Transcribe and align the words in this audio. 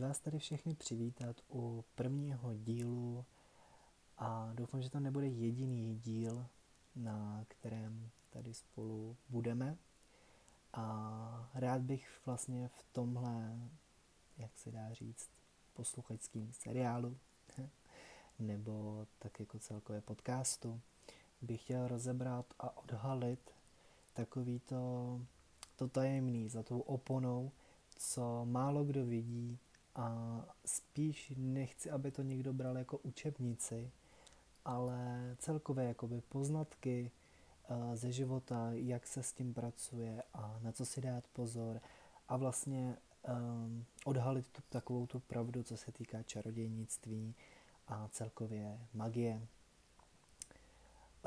vás 0.00 0.20
tady 0.20 0.38
všechny 0.38 0.74
přivítat 0.74 1.36
u 1.52 1.84
prvního 1.94 2.54
dílu 2.54 3.24
a 4.18 4.50
doufám, 4.54 4.82
že 4.82 4.90
to 4.90 5.00
nebude 5.00 5.26
jediný 5.26 5.94
díl, 5.94 6.46
na 6.96 7.44
kterém 7.48 8.10
tady 8.30 8.54
spolu 8.54 9.16
budeme. 9.28 9.76
A 10.72 11.50
rád 11.54 11.82
bych 11.82 12.20
vlastně 12.26 12.68
v 12.68 12.82
tomhle, 12.92 13.58
jak 14.38 14.58
se 14.58 14.70
dá 14.70 14.92
říct, 14.92 15.30
posluchačským 15.72 16.52
seriálu 16.52 17.16
nebo 18.38 19.06
tak 19.18 19.40
jako 19.40 19.58
celkově 19.58 20.00
podcastu 20.00 20.80
bych 21.42 21.62
chtěl 21.62 21.88
rozebrat 21.88 22.46
a 22.58 22.76
odhalit 22.76 23.50
takový 24.12 24.60
to, 24.60 25.20
to 25.76 25.88
tajemný 25.88 26.48
za 26.48 26.62
tou 26.62 26.80
oponou, 26.80 27.52
co 27.96 28.44
málo 28.44 28.84
kdo 28.84 29.06
vidí 29.06 29.58
a 29.94 30.40
spíš 30.64 31.32
nechci, 31.36 31.90
aby 31.90 32.10
to 32.10 32.22
někdo 32.22 32.52
bral 32.52 32.78
jako 32.78 32.98
učebnici, 32.98 33.90
ale 34.64 35.36
celkově 35.38 35.84
jakoby 35.84 36.20
poznatky 36.20 37.10
uh, 37.70 37.94
ze 37.94 38.12
života, 38.12 38.68
jak 38.72 39.06
se 39.06 39.22
s 39.22 39.32
tím 39.32 39.54
pracuje 39.54 40.22
a 40.34 40.58
na 40.62 40.72
co 40.72 40.86
si 40.86 41.00
dát 41.00 41.24
pozor 41.32 41.80
a 42.28 42.36
vlastně 42.36 42.96
um, 43.28 43.84
odhalit 44.04 44.48
tu, 44.48 44.62
takovou 44.68 45.06
tu 45.06 45.20
pravdu, 45.20 45.62
co 45.62 45.76
se 45.76 45.92
týká 45.92 46.22
čarodějnictví 46.22 47.34
a 47.88 48.08
celkově 48.08 48.78
magie. 48.94 49.42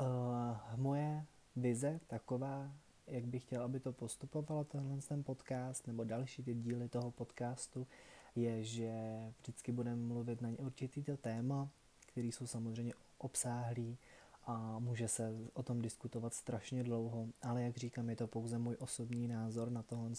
Uh, 0.00 0.56
moje 0.76 1.26
vize 1.56 2.00
taková, 2.06 2.72
jak 3.06 3.26
bych 3.26 3.42
chtěl, 3.42 3.62
aby 3.62 3.80
to 3.80 3.92
postupovalo 3.92 4.64
tenhle 4.64 4.98
ten 5.08 5.24
podcast 5.24 5.86
nebo 5.86 6.04
další 6.04 6.42
ty 6.42 6.54
díly 6.54 6.88
toho 6.88 7.10
podcastu, 7.10 7.86
je, 8.34 8.64
že 8.64 8.92
vždycky 9.38 9.72
budeme 9.72 10.02
mluvit 10.02 10.40
na 10.40 10.48
určitý 10.58 11.04
téma, 11.20 11.70
který 12.06 12.32
jsou 12.32 12.46
samozřejmě 12.46 12.92
obsáhlý 13.18 13.98
a 14.46 14.78
může 14.78 15.08
se 15.08 15.34
o 15.54 15.62
tom 15.62 15.82
diskutovat 15.82 16.34
strašně 16.34 16.84
dlouho, 16.84 17.28
ale 17.42 17.62
jak 17.62 17.76
říkám, 17.76 18.10
je 18.10 18.16
to 18.16 18.26
pouze 18.26 18.58
můj 18.58 18.76
osobní 18.78 19.28
názor 19.28 19.70
na 19.70 19.82
tohle 19.82 20.10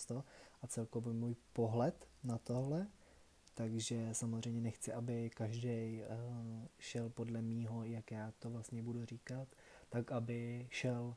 a 0.61 0.67
celkově 0.67 1.13
můj 1.13 1.35
pohled 1.53 2.07
na 2.23 2.37
tohle, 2.37 2.87
takže 3.53 4.09
samozřejmě 4.11 4.61
nechci, 4.61 4.93
aby 4.93 5.29
každý 5.29 6.01
uh, 6.01 6.65
šel 6.79 7.09
podle 7.09 7.41
mýho, 7.41 7.83
jak 7.83 8.11
já 8.11 8.33
to 8.39 8.49
vlastně 8.49 8.83
budu 8.83 9.05
říkat, 9.05 9.47
tak 9.89 10.11
aby 10.11 10.67
šel 10.71 11.15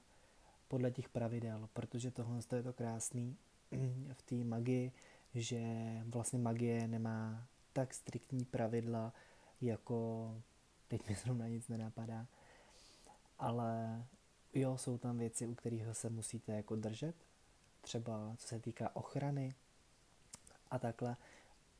podle 0.69 0.91
těch 0.91 1.09
pravidel, 1.09 1.69
protože 1.73 2.11
tohle 2.11 2.41
je 2.57 2.63
to 2.63 2.73
krásný. 2.73 3.37
V 4.13 4.23
té 4.23 4.35
magii, 4.35 4.93
že 5.43 5.63
vlastně 6.05 6.39
magie 6.39 6.89
nemá 6.89 7.47
tak 7.73 7.95
striktní 7.95 8.45
pravidla, 8.45 9.13
jako 9.61 10.35
teď 10.89 11.09
mi 11.09 11.15
zrovna 11.15 11.49
nic 11.49 11.69
nenapadá, 11.69 12.27
ale 13.39 14.05
jo, 14.55 14.77
jsou 14.77 14.99
tam 14.99 15.19
věci, 15.19 15.47
u 15.47 15.55
kterých 15.55 15.83
se 15.93 16.11
musíte 16.11 16.53
jako 16.53 16.77
držet, 16.77 17.17
třeba 17.81 18.35
co 18.39 18.49
se 18.49 18.61
týká 18.61 18.97
ochrany 18.97 19.55
a 20.71 20.79
takhle, 20.79 21.17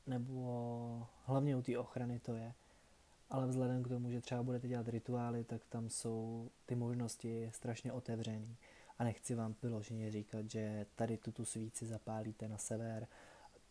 nebo 0.07 1.07
hlavně 1.25 1.55
u 1.55 1.61
té 1.61 1.77
ochrany 1.77 2.19
to 2.19 2.35
je, 2.35 2.53
ale 3.29 3.47
vzhledem 3.47 3.83
k 3.83 3.87
tomu, 3.87 4.11
že 4.11 4.21
třeba 4.21 4.43
budete 4.43 4.67
dělat 4.67 4.87
rituály, 4.87 5.43
tak 5.43 5.65
tam 5.65 5.89
jsou 5.89 6.49
ty 6.65 6.75
možnosti 6.75 7.49
strašně 7.53 7.93
otevřený. 7.93 8.57
A 8.97 9.03
nechci 9.03 9.35
vám 9.35 9.55
vyloženě 9.63 10.11
říkat, 10.11 10.51
že 10.51 10.85
tady 10.95 11.17
tuto 11.17 11.45
svíci 11.45 11.85
zapálíte 11.85 12.47
na 12.47 12.57
sever, 12.57 13.07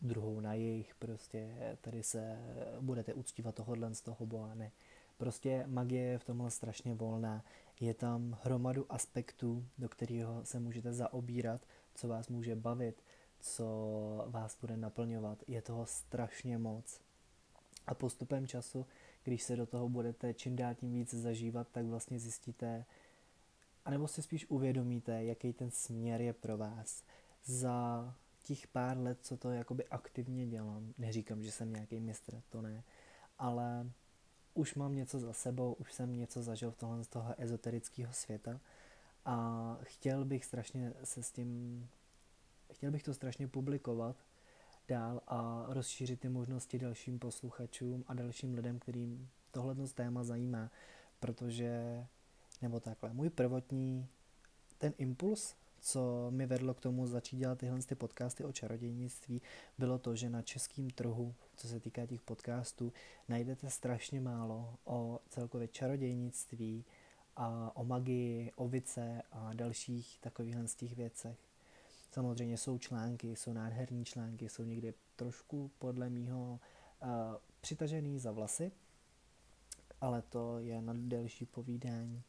druhou 0.01 0.39
na 0.39 0.53
jejich, 0.53 0.95
prostě 0.95 1.55
tady 1.81 2.03
se 2.03 2.37
budete 2.81 3.13
uctívat 3.13 3.55
tohohle 3.55 3.95
z 3.95 4.01
toho 4.01 4.25
boha, 4.25 4.55
ne. 4.55 4.71
Prostě 5.17 5.63
magie 5.67 6.03
je 6.03 6.19
v 6.19 6.23
tomhle 6.23 6.51
strašně 6.51 6.93
volná. 6.95 7.43
Je 7.79 7.93
tam 7.93 8.37
hromadu 8.43 8.85
aspektů, 8.89 9.65
do 9.77 9.89
kterého 9.89 10.45
se 10.45 10.59
můžete 10.59 10.93
zaobírat, 10.93 11.61
co 11.95 12.07
vás 12.07 12.29
může 12.29 12.55
bavit, 12.55 13.03
co 13.39 13.65
vás 14.27 14.57
bude 14.61 14.77
naplňovat. 14.77 15.43
Je 15.47 15.61
toho 15.61 15.85
strašně 15.85 16.57
moc. 16.57 17.01
A 17.87 17.93
postupem 17.93 18.47
času, 18.47 18.85
když 19.23 19.43
se 19.43 19.55
do 19.55 19.65
toho 19.65 19.89
budete 19.89 20.33
čím 20.33 20.55
dál 20.55 20.75
tím 20.75 20.93
víc 20.93 21.13
zažívat, 21.13 21.67
tak 21.71 21.85
vlastně 21.85 22.19
zjistíte, 22.19 22.85
anebo 23.85 24.07
si 24.07 24.21
spíš 24.21 24.45
uvědomíte, 24.49 25.23
jaký 25.23 25.53
ten 25.53 25.71
směr 25.71 26.21
je 26.21 26.33
pro 26.33 26.57
vás. 26.57 27.03
Za 27.45 28.15
těch 28.49 28.67
pár 28.67 28.97
let, 28.97 29.17
co 29.21 29.37
to 29.37 29.51
jakoby 29.51 29.87
aktivně 29.87 30.47
dělám, 30.47 30.93
neříkám, 30.97 31.43
že 31.43 31.51
jsem 31.51 31.73
nějaký 31.73 31.99
mistr, 31.99 32.41
to 32.49 32.61
ne, 32.61 32.83
ale 33.37 33.91
už 34.53 34.75
mám 34.75 34.95
něco 34.95 35.19
za 35.19 35.33
sebou, 35.33 35.73
už 35.73 35.93
jsem 35.93 36.15
něco 36.15 36.43
zažil 36.43 36.71
v 36.71 36.77
tohle 36.77 37.03
z 37.03 37.07
toho 37.07 37.35
ezoterického 37.37 38.13
světa. 38.13 38.59
A 39.25 39.77
chtěl 39.83 40.25
bych 40.25 40.45
strašně 40.45 40.93
se 41.03 41.23
s 41.23 41.31
tím, 41.31 41.89
chtěl 42.73 42.91
bych 42.91 43.03
to 43.03 43.13
strašně 43.13 43.47
publikovat 43.47 44.15
dál 44.87 45.21
a 45.27 45.65
rozšířit 45.69 46.19
ty 46.19 46.29
možnosti 46.29 46.79
dalším 46.79 47.19
posluchačům 47.19 48.03
a 48.07 48.13
dalším 48.13 48.53
lidem, 48.53 48.79
kterým 48.79 49.29
tohle 49.51 49.75
téma 49.93 50.23
zajímá, 50.23 50.71
protože, 51.19 52.05
nebo 52.61 52.79
takhle, 52.79 53.13
můj 53.13 53.29
prvotní 53.29 54.07
ten 54.77 54.93
impuls 54.97 55.55
co 55.79 56.31
mi 56.31 56.45
vedlo 56.45 56.73
k 56.73 56.79
tomu 56.79 57.07
začít 57.07 57.37
dělat 57.37 57.57
tyhle 57.57 57.79
ty 57.79 57.95
podcasty 57.95 58.43
o 58.43 58.51
čarodějnictví, 58.51 59.41
bylo 59.77 59.97
to, 59.99 60.15
že 60.15 60.29
na 60.29 60.41
českém 60.41 60.89
trhu, 60.89 61.35
co 61.55 61.67
se 61.67 61.79
týká 61.79 62.05
těch 62.05 62.21
podcastů, 62.21 62.93
najdete 63.29 63.69
strašně 63.69 64.21
málo 64.21 64.77
o 64.85 65.19
celkově 65.29 65.67
čarodějnictví 65.67 66.85
a 67.35 67.71
o 67.75 67.85
magii, 67.85 68.51
o 68.55 68.67
vice 68.67 69.21
a 69.31 69.53
dalších 69.53 70.17
takovýchhle 70.21 70.67
z 70.67 70.75
těch 70.75 70.95
věcech. 70.95 71.37
Samozřejmě 72.11 72.57
jsou 72.57 72.77
články, 72.77 73.35
jsou 73.35 73.53
nádherní 73.53 74.05
články, 74.05 74.49
jsou 74.49 74.63
někdy 74.63 74.93
trošku 75.15 75.71
podle 75.79 76.09
mýho 76.09 76.59
uh, 77.03 77.09
přitažený 77.61 78.19
za 78.19 78.31
vlasy, 78.31 78.71
ale 80.01 80.21
to 80.21 80.59
je 80.59 80.81
na 80.81 80.93
delší 80.97 81.45
povídání. 81.45 82.23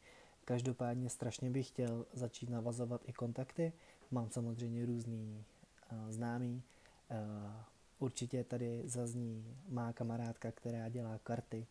Každopádně 0.51 1.09
strašně 1.09 1.49
bych 1.49 1.67
chtěl 1.67 2.05
začít 2.13 2.49
navazovat 2.49 3.01
i 3.05 3.13
kontakty. 3.13 3.73
Mám 4.11 4.29
samozřejmě 4.29 4.85
různý 4.85 5.45
uh, 5.91 6.11
známý. 6.11 6.63
Uh, 7.11 7.17
určitě 7.99 8.43
tady 8.43 8.83
zazní 8.85 9.57
má 9.69 9.93
kamarádka, 9.93 10.51
která 10.51 10.89
dělá 10.89 11.19
karty, 11.23 11.67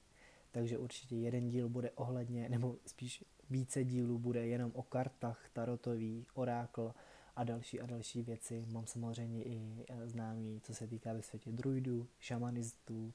takže 0.51 0.79
určitě 0.79 1.17
jeden 1.17 1.49
díl 1.49 1.69
bude 1.69 1.91
ohledně, 1.91 2.49
nebo 2.49 2.77
spíš 2.87 3.25
více 3.51 3.85
dílů 3.85 4.19
bude 4.19 4.47
jenom 4.47 4.73
o 4.75 4.83
kartách, 4.83 5.49
tarotový, 5.53 6.27
orákl 6.35 6.95
a 7.37 7.45
další 7.45 7.81
a 7.81 7.87
další 7.87 8.23
věci. 8.23 8.67
Mám 8.69 8.87
samozřejmě 8.87 9.45
i 9.45 9.87
známý, 10.05 10.61
co 10.61 10.75
se 10.75 10.87
týká 10.87 11.13
ve 11.13 11.23
světě 11.23 11.53
druidů, 11.53 12.07
šamanistů 12.19 13.13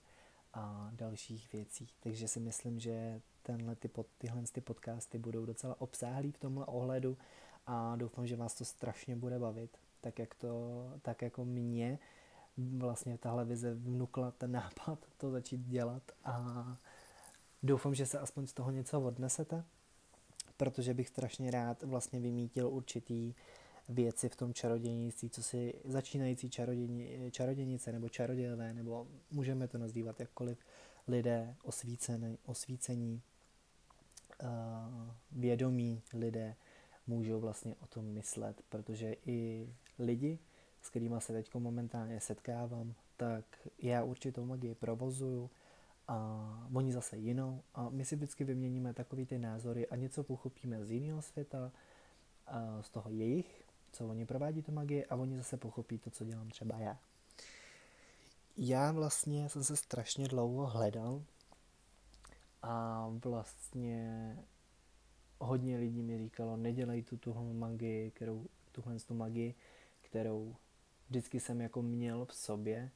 a 0.54 0.92
dalších 0.94 1.54
věcí. 1.54 1.88
Takže 2.00 2.28
si 2.28 2.40
myslím, 2.40 2.80
že 2.80 3.22
tenhle 3.46 3.76
ty 3.76 3.88
pod, 3.88 4.08
tyhle 4.18 4.44
ty 4.52 4.62
podcasty 4.62 5.18
budou 5.18 5.46
docela 5.46 5.82
obsáhlý 5.82 6.32
v 6.32 6.38
tomhle 6.38 6.66
ohledu 6.66 7.18
a 7.66 7.96
doufám, 7.96 8.28
že 8.28 8.36
vás 8.36 8.56
to 8.56 8.66
strašně 8.66 9.16
bude 9.16 9.40
bavit, 9.40 9.78
tak, 10.02 10.20
jak 10.20 10.36
to, 10.36 10.84
tak 11.02 11.22
jako 11.22 11.46
mě 11.46 12.00
vlastně 12.58 13.18
tahle 13.18 13.46
vize 13.46 13.74
vnukla 13.74 14.32
ten 14.32 14.52
nápad 14.52 15.00
to 15.18 15.32
začít 15.32 15.62
dělat 15.68 16.04
a 16.24 16.66
doufám, 17.64 17.96
že 17.96 18.06
se 18.06 18.20
aspoň 18.20 18.48
z 18.48 18.54
toho 18.54 18.72
něco 18.72 19.02
odnesete, 19.02 19.64
protože 20.58 20.94
bych 20.94 21.08
strašně 21.08 21.52
rád 21.52 21.84
vlastně 21.84 22.20
vymítil 22.20 22.68
určitý 22.68 23.34
věci 23.90 24.30
v 24.30 24.36
tom 24.36 24.54
čarodějnictví, 24.54 25.30
co 25.30 25.44
si 25.44 25.74
začínající 25.84 26.50
čarodějni, 26.50 27.32
čarodějnice 27.32 27.92
nebo 27.92 28.10
čarodějové, 28.10 28.74
nebo 28.74 29.08
můžeme 29.32 29.68
to 29.68 29.78
nazývat 29.78 30.20
jakkoliv, 30.20 30.58
lidé 31.08 31.56
osvícený, 31.64 32.38
osvícení 32.46 33.22
vědomí 35.32 36.02
lidé 36.14 36.56
můžou 37.08 37.40
vlastně 37.40 37.76
o 37.76 37.88
tom 37.88 38.06
myslet, 38.06 38.62
protože 38.70 39.16
i 39.26 39.70
lidi, 40.00 40.40
s 40.82 40.90
kterými 40.90 41.16
se 41.20 41.34
teď 41.34 41.54
momentálně 41.56 42.20
setkávám, 42.20 42.94
tak 43.18 43.46
já 43.80 44.04
určitou 44.04 44.46
magii 44.46 44.76
provozuju 44.76 45.50
a 46.08 46.68
oni 46.74 46.94
zase 46.94 47.18
jinou 47.18 47.64
a 47.76 47.90
my 47.90 48.06
si 48.06 48.16
vždycky 48.16 48.44
vyměníme 48.44 48.94
takový 48.94 49.26
ty 49.26 49.38
názory 49.38 49.88
a 49.88 49.96
něco 49.96 50.24
pochopíme 50.24 50.86
z 50.86 50.92
jiného 50.92 51.22
světa, 51.22 51.72
z 52.82 52.90
toho 52.90 53.10
jejich, 53.10 53.64
co 53.92 54.08
oni 54.08 54.26
provádí 54.26 54.62
tu 54.62 54.72
magii 54.72 55.06
a 55.06 55.16
oni 55.16 55.38
zase 55.38 55.58
pochopí 55.58 56.00
to, 56.00 56.10
co 56.10 56.26
dělám 56.26 56.50
třeba 56.50 56.78
já. 56.78 57.00
Já 58.58 58.92
vlastně 58.92 59.50
jsem 59.50 59.64
se 59.64 59.76
strašně 59.76 60.28
dlouho 60.28 60.66
hledal 60.66 61.24
a 62.66 63.08
vlastně 63.26 64.38
hodně 65.40 65.78
lidí 65.78 66.02
mi 66.02 66.18
říkalo, 66.18 66.58
nedělej 66.58 67.04
tu 67.04 67.18
tuhle 67.18 67.54
magii, 67.54 68.12
kterou, 68.12 68.46
tuhle 68.72 69.00
tu 69.00 69.14
magii, 69.14 69.56
kterou 70.02 70.56
vždycky 71.08 71.40
jsem 71.40 71.62
jako 71.62 71.82
měl 71.82 72.26
v 72.26 72.34
sobě 72.34 72.92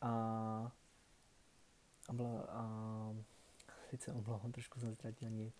a 0.00 0.72
a 2.08 2.12
byla, 2.12 2.40
a, 2.48 3.14
sice 3.90 4.12
omlouvám, 4.12 4.52
trošku 4.52 4.80
jsem 4.80 4.94
ztratil 4.94 5.30
nic, 5.30 5.54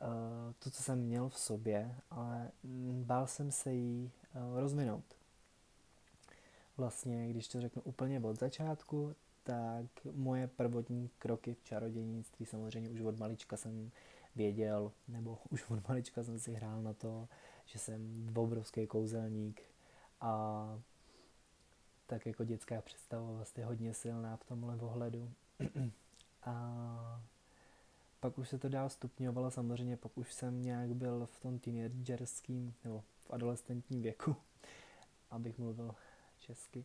uh, 0.00 0.52
to, 0.58 0.70
co 0.70 0.82
jsem 0.82 0.98
měl 0.98 1.28
v 1.28 1.38
sobě, 1.38 1.96
ale 2.10 2.50
bál 2.92 3.26
jsem 3.26 3.50
se 3.50 3.72
jí 3.72 4.12
uh, 4.34 4.60
rozvinout. 4.60 5.04
Vlastně, 6.76 7.28
když 7.28 7.48
to 7.48 7.60
řeknu 7.60 7.82
úplně 7.82 8.20
od 8.20 8.40
začátku, 8.40 9.16
tak 9.42 9.86
moje 10.12 10.46
prvotní 10.46 11.10
kroky 11.18 11.54
v 11.54 11.62
čarodějnictví, 11.62 12.46
samozřejmě 12.46 12.90
už 12.90 13.00
od 13.00 13.18
malička 13.18 13.56
jsem 13.56 13.90
věděl, 14.36 14.92
nebo 15.08 15.38
už 15.50 15.70
od 15.70 15.88
malička 15.88 16.22
jsem 16.22 16.38
si 16.38 16.52
hrál 16.52 16.82
na 16.82 16.92
to, 16.92 17.28
že 17.66 17.78
jsem 17.78 18.32
obrovský 18.36 18.86
kouzelník 18.86 19.62
a 20.20 20.64
tak 22.06 22.26
jako 22.26 22.44
dětská 22.44 22.80
představa 22.80 23.32
vlastně 23.32 23.64
hodně 23.64 23.94
silná 23.94 24.36
v 24.36 24.44
tomhle 24.44 24.76
ohledu. 24.76 25.30
a 26.42 27.22
pak 28.20 28.38
už 28.38 28.48
se 28.48 28.58
to 28.58 28.68
dál 28.68 28.88
stupňovalo, 28.88 29.50
samozřejmě 29.50 29.96
pak 29.96 30.18
už 30.18 30.32
jsem 30.32 30.62
nějak 30.62 30.94
byl 30.94 31.26
v 31.26 31.40
tom 31.40 31.58
teenagerském 31.58 32.74
nebo 32.84 33.00
v 33.00 33.30
adolescentním 33.30 34.02
věku, 34.02 34.36
abych 35.30 35.58
mluvil 35.58 35.94
česky. 36.38 36.84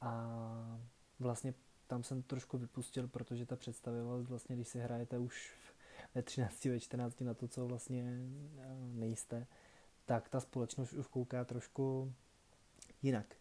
A 0.00 0.80
vlastně 1.22 1.54
tam 1.86 2.02
jsem 2.02 2.22
trošku 2.22 2.58
vypustil, 2.58 3.08
protože 3.08 3.46
ta 3.46 3.56
představivost 3.56 4.28
vlastně, 4.28 4.56
když 4.56 4.68
si 4.68 4.78
hrajete 4.78 5.18
už 5.18 5.54
ve 6.14 6.22
13, 6.22 6.64
ve 6.64 6.80
14 6.80 7.20
na 7.20 7.34
to, 7.34 7.48
co 7.48 7.66
vlastně 7.66 8.20
eh, 8.58 8.76
nejste, 8.80 9.46
tak 10.04 10.28
ta 10.28 10.40
společnost 10.40 10.92
už 10.92 11.06
kouká 11.06 11.44
trošku 11.44 12.12
jinak. 13.02 13.36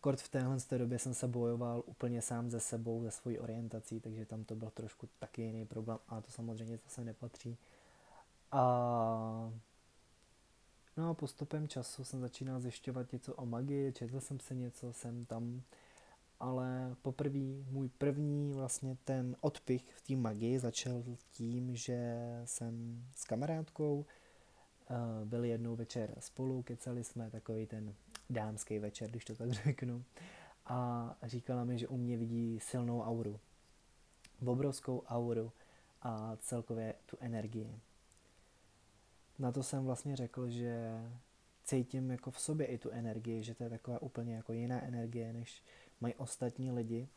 Kort 0.00 0.20
v 0.20 0.28
téhle 0.28 0.56
době 0.78 0.98
jsem 0.98 1.14
se 1.14 1.28
bojoval 1.28 1.82
úplně 1.86 2.22
sám 2.22 2.50
ze 2.50 2.60
sebou, 2.60 3.02
ze 3.02 3.10
svojí 3.10 3.38
orientací, 3.38 4.00
takže 4.00 4.26
tam 4.26 4.44
to 4.44 4.54
byl 4.54 4.70
trošku 4.70 5.08
taky 5.18 5.42
jiný 5.42 5.66
problém, 5.66 5.98
a 6.08 6.20
to 6.20 6.30
samozřejmě 6.30 6.76
zase 6.76 7.04
nepatří. 7.04 7.56
A 8.52 9.52
no 10.96 11.10
a 11.10 11.14
postupem 11.14 11.68
času 11.68 12.04
jsem 12.04 12.20
začínal 12.20 12.60
zjišťovat 12.60 13.12
něco 13.12 13.34
o 13.34 13.46
magii, 13.46 13.92
četl 13.92 14.20
jsem 14.20 14.40
se 14.40 14.54
něco, 14.54 14.92
jsem 14.92 15.24
tam, 15.24 15.62
ale 16.40 16.96
poprvé 17.02 17.64
můj 17.70 17.88
první 17.88 18.52
vlastně 18.52 18.96
ten 19.04 19.36
odpich 19.40 19.84
v 19.94 20.02
té 20.02 20.16
magii 20.16 20.58
začal 20.58 21.04
tím, 21.30 21.76
že 21.76 22.18
jsem 22.44 23.04
s 23.14 23.24
kamarádkou 23.24 23.98
uh, 23.98 24.06
byli 25.24 25.48
jednou 25.48 25.76
večer 25.76 26.14
spolu, 26.18 26.62
kecali 26.62 27.04
jsme 27.04 27.30
takový 27.30 27.66
ten 27.66 27.94
dámský 28.30 28.78
večer, 28.78 29.10
když 29.10 29.24
to 29.24 29.34
tak 29.34 29.50
řeknu. 29.64 30.04
A 30.66 31.16
říkala 31.22 31.64
mi, 31.64 31.78
že 31.78 31.88
u 31.88 31.96
mě 31.96 32.16
vidí 32.16 32.60
silnou 32.60 33.02
auru. 33.02 33.40
Obrovskou 34.46 35.02
auru 35.06 35.52
a 36.02 36.36
celkově 36.36 36.94
tu 37.06 37.16
energii. 37.20 37.80
Na 39.38 39.52
to 39.52 39.62
jsem 39.62 39.84
vlastně 39.84 40.16
řekl, 40.16 40.50
že 40.50 41.00
cítím 41.64 42.10
jako 42.10 42.30
v 42.30 42.40
sobě 42.40 42.66
i 42.66 42.78
tu 42.78 42.90
energii, 42.90 43.42
že 43.42 43.54
to 43.54 43.64
je 43.64 43.70
taková 43.70 44.02
úplně 44.02 44.34
jako 44.34 44.52
jiná 44.52 44.84
energie, 44.84 45.32
než 45.32 45.62
mají 46.00 46.14
ostatní 46.14 46.72
lidi. 46.72 47.08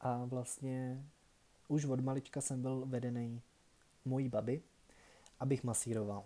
A 0.00 0.24
vlastně 0.24 1.04
už 1.68 1.84
od 1.84 2.00
malička 2.00 2.40
jsem 2.40 2.62
byl 2.62 2.86
vedený 2.86 3.42
mojí 4.04 4.28
baby, 4.28 4.62
abych 5.40 5.64
masíroval. 5.64 6.24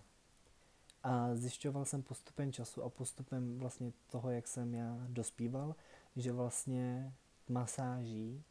A 1.02 1.34
zjišťoval 1.34 1.84
jsem 1.84 2.02
postupem 2.02 2.52
času 2.52 2.82
a 2.82 2.88
postupem 2.88 3.58
vlastně 3.58 3.92
toho, 4.10 4.30
jak 4.30 4.48
jsem 4.48 4.74
já 4.74 5.06
dospíval, 5.08 5.76
že 6.16 6.32
vlastně 6.32 7.12
masáží 7.48 8.44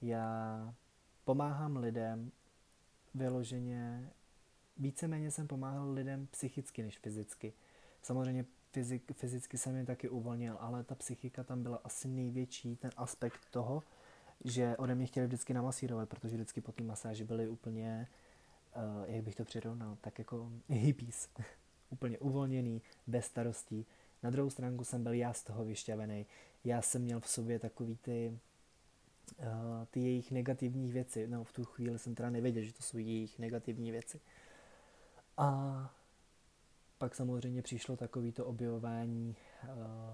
já 0.00 0.74
pomáhám 1.24 1.76
lidem 1.76 2.32
vyloženě, 3.14 4.10
víceméně 4.76 5.30
jsem 5.30 5.46
pomáhal 5.46 5.90
lidem 5.90 6.26
psychicky 6.26 6.82
než 6.82 6.98
fyzicky. 6.98 7.52
Samozřejmě 8.02 8.44
fyzik, 8.72 9.12
fyzicky 9.12 9.58
jsem 9.58 9.76
je 9.76 9.86
taky 9.86 10.08
uvolnil, 10.08 10.56
ale 10.60 10.84
ta 10.84 10.94
psychika 10.94 11.44
tam 11.44 11.62
byla 11.62 11.80
asi 11.84 12.08
největší, 12.08 12.76
ten 12.76 12.90
aspekt 12.96 13.40
toho, 13.50 13.82
že 14.44 14.76
ode 14.76 14.94
mě 14.94 15.06
chtěli 15.06 15.26
vždycky 15.26 15.54
namasírovat, 15.54 16.08
protože 16.08 16.34
vždycky 16.34 16.60
po 16.60 16.72
té 16.72 16.84
masáži 16.84 17.24
byly 17.24 17.48
úplně, 17.48 18.08
uh, 18.76 19.04
jak 19.14 19.24
bych 19.24 19.34
to 19.34 19.44
přirovnal, 19.44 19.96
tak 20.00 20.18
jako 20.18 20.52
hippies 20.68 21.28
úplně 21.90 22.18
uvolněný, 22.18 22.82
bez 23.06 23.24
starostí. 23.24 23.86
Na 24.22 24.30
druhou 24.30 24.50
stránku 24.50 24.84
jsem 24.84 25.02
byl 25.02 25.12
já 25.12 25.32
z 25.32 25.42
toho 25.42 25.64
vyšťavený. 25.64 26.26
Já 26.64 26.82
jsem 26.82 27.02
měl 27.02 27.20
v 27.20 27.28
sobě 27.28 27.58
takový 27.58 27.96
ty, 27.96 28.38
uh, 29.38 29.46
ty 29.90 30.00
jejich 30.00 30.30
negativní 30.32 30.92
věci. 30.92 31.26
No 31.26 31.44
v 31.44 31.52
tu 31.52 31.64
chvíli 31.64 31.98
jsem 31.98 32.14
teda 32.14 32.30
nevěděl, 32.30 32.62
že 32.62 32.72
to 32.72 32.82
jsou 32.82 32.98
jejich 32.98 33.38
negativní 33.38 33.90
věci. 33.90 34.20
A 35.36 35.97
pak 36.98 37.14
samozřejmě 37.14 37.62
přišlo 37.62 37.96
takový 37.96 38.32
to 38.32 38.46
objevování, 38.46 39.36
uh, 39.64 39.70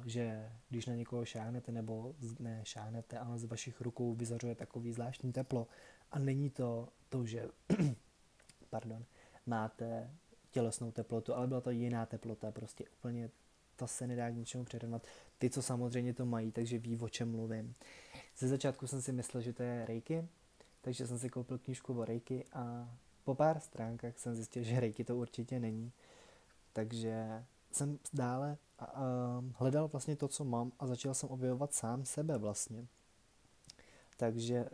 že 0.07 0.53
když 0.69 0.87
na 0.87 0.95
někoho 0.95 1.25
šáhnete, 1.25 1.73
nebo 1.73 2.15
ne 2.39 2.61
šáhnete, 2.65 3.19
ale 3.19 3.39
z 3.39 3.45
vašich 3.45 3.81
rukou 3.81 4.15
vyzařuje 4.15 4.55
takový 4.55 4.93
zvláštní 4.93 5.33
teplo. 5.33 5.67
A 6.13 6.19
není 6.19 6.51
to 6.51 6.89
to, 7.09 7.27
že 7.27 7.49
pardon, 8.71 9.05
máte 9.47 10.11
tělesnou 10.51 10.91
teplotu, 10.91 11.35
ale 11.35 11.47
byla 11.47 11.61
to 11.61 11.71
jiná 11.71 12.07
teplota, 12.07 12.51
prostě 12.51 12.85
úplně 12.99 13.31
to 13.77 13.87
se 13.87 14.07
nedá 14.07 14.31
k 14.31 14.35
ničemu 14.35 14.65
přirovnat. 14.65 15.07
Ty, 15.39 15.51
co 15.51 15.63
samozřejmě 15.63 16.15
to 16.15 16.27
mají, 16.27 16.53
takže 16.53 16.79
ví, 16.79 16.99
o 16.99 17.09
čem 17.09 17.31
mluvím. 17.31 17.75
Ze 18.39 18.49
začátku 18.49 18.87
jsem 18.87 19.03
si 19.03 19.13
myslel, 19.13 19.43
že 19.43 19.53
to 19.53 19.63
je 19.63 19.87
Reiki, 19.87 20.29
takže 20.81 21.07
jsem 21.07 21.19
si 21.19 21.31
koupil 21.31 21.59
knížku 21.59 22.01
o 22.01 22.05
Reiki 22.05 22.45
a 22.53 22.95
po 23.25 23.35
pár 23.35 23.61
stránkách 23.61 24.19
jsem 24.19 24.35
zjistil, 24.35 24.63
že 24.63 24.81
Reiki 24.81 25.05
to 25.05 25.17
určitě 25.17 25.61
není. 25.61 25.93
Takže 26.75 27.45
jsem 27.73 27.99
dále 28.13 28.57
a, 28.79 29.03
hledal 29.55 29.89
vlastně 29.89 30.17
to, 30.17 30.29
co 30.29 30.45
mám 30.45 30.73
a 30.79 30.87
začal 30.87 31.15
jsem 31.15 31.29
objevovat 31.29 31.73
sám 31.75 32.05
sebe 32.05 32.39
vlastně. 32.39 32.87
Takže 34.17 34.65
a, 34.65 34.69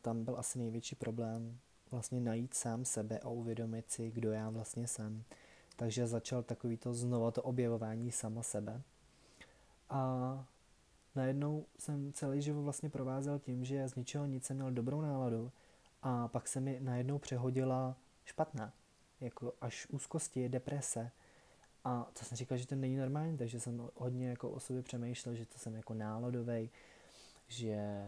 tam 0.00 0.24
byl 0.24 0.38
asi 0.38 0.58
největší 0.58 0.96
problém 0.96 1.58
vlastně 1.90 2.20
najít 2.20 2.54
sám 2.54 2.84
sebe 2.84 3.18
a 3.18 3.28
uvědomit 3.28 3.90
si, 3.90 4.10
kdo 4.10 4.32
já 4.32 4.50
vlastně 4.50 4.86
jsem. 4.86 5.24
Takže 5.76 6.06
začal 6.06 6.42
takový 6.42 6.76
to 6.76 6.94
znova 6.94 7.30
to 7.30 7.42
objevování 7.42 8.12
sama 8.12 8.42
sebe. 8.42 8.82
A 9.90 10.44
najednou 11.14 11.66
jsem 11.78 12.12
celý 12.12 12.42
život 12.42 12.62
vlastně 12.62 12.90
provázel 12.90 13.38
tím, 13.38 13.64
že 13.64 13.88
z 13.88 13.94
ničeho 13.94 14.26
nic 14.26 14.44
jsem 14.44 14.56
měl 14.56 14.70
dobrou 14.70 15.00
náladu 15.00 15.52
a 16.02 16.28
pak 16.28 16.48
se 16.48 16.60
mi 16.60 16.80
najednou 16.80 17.18
přehodila 17.18 17.96
špatná, 18.24 18.72
jako 19.20 19.52
až 19.60 19.86
úzkosti, 19.90 20.48
deprese. 20.48 21.10
A 21.84 22.10
to 22.18 22.24
jsem 22.24 22.36
říkal, 22.36 22.58
že 22.58 22.66
to 22.66 22.74
není 22.74 22.96
normální, 22.96 23.36
takže 23.36 23.60
jsem 23.60 23.88
hodně 23.96 24.28
jako 24.28 24.50
o 24.50 24.60
sobě 24.60 24.82
přemýšlel, 24.82 25.34
že 25.34 25.46
to 25.46 25.58
jsem 25.58 25.74
jako 25.74 25.94
náladový, 25.94 26.70
že 27.48 28.06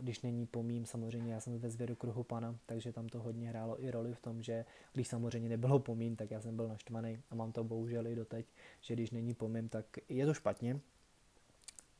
když 0.00 0.20
není 0.20 0.46
pomím, 0.46 0.86
samozřejmě 0.86 1.32
já 1.32 1.40
jsem 1.40 1.58
ve 1.58 1.70
zvědu 1.70 1.96
kruhu 1.96 2.22
pana, 2.22 2.56
takže 2.66 2.92
tam 2.92 3.08
to 3.08 3.20
hodně 3.20 3.48
hrálo 3.48 3.82
i 3.84 3.90
roli 3.90 4.14
v 4.14 4.20
tom, 4.20 4.42
že 4.42 4.64
když 4.92 5.08
samozřejmě 5.08 5.48
nebylo 5.48 5.78
pomím, 5.78 6.16
tak 6.16 6.30
já 6.30 6.40
jsem 6.40 6.56
byl 6.56 6.68
naštvaný 6.68 7.22
a 7.30 7.34
mám 7.34 7.52
to 7.52 7.64
bohužel 7.64 8.06
i 8.06 8.14
doteď, 8.14 8.46
že 8.80 8.94
když 8.94 9.10
není 9.10 9.34
pomím, 9.34 9.68
tak 9.68 9.86
je 10.08 10.26
to 10.26 10.34
špatně, 10.34 10.80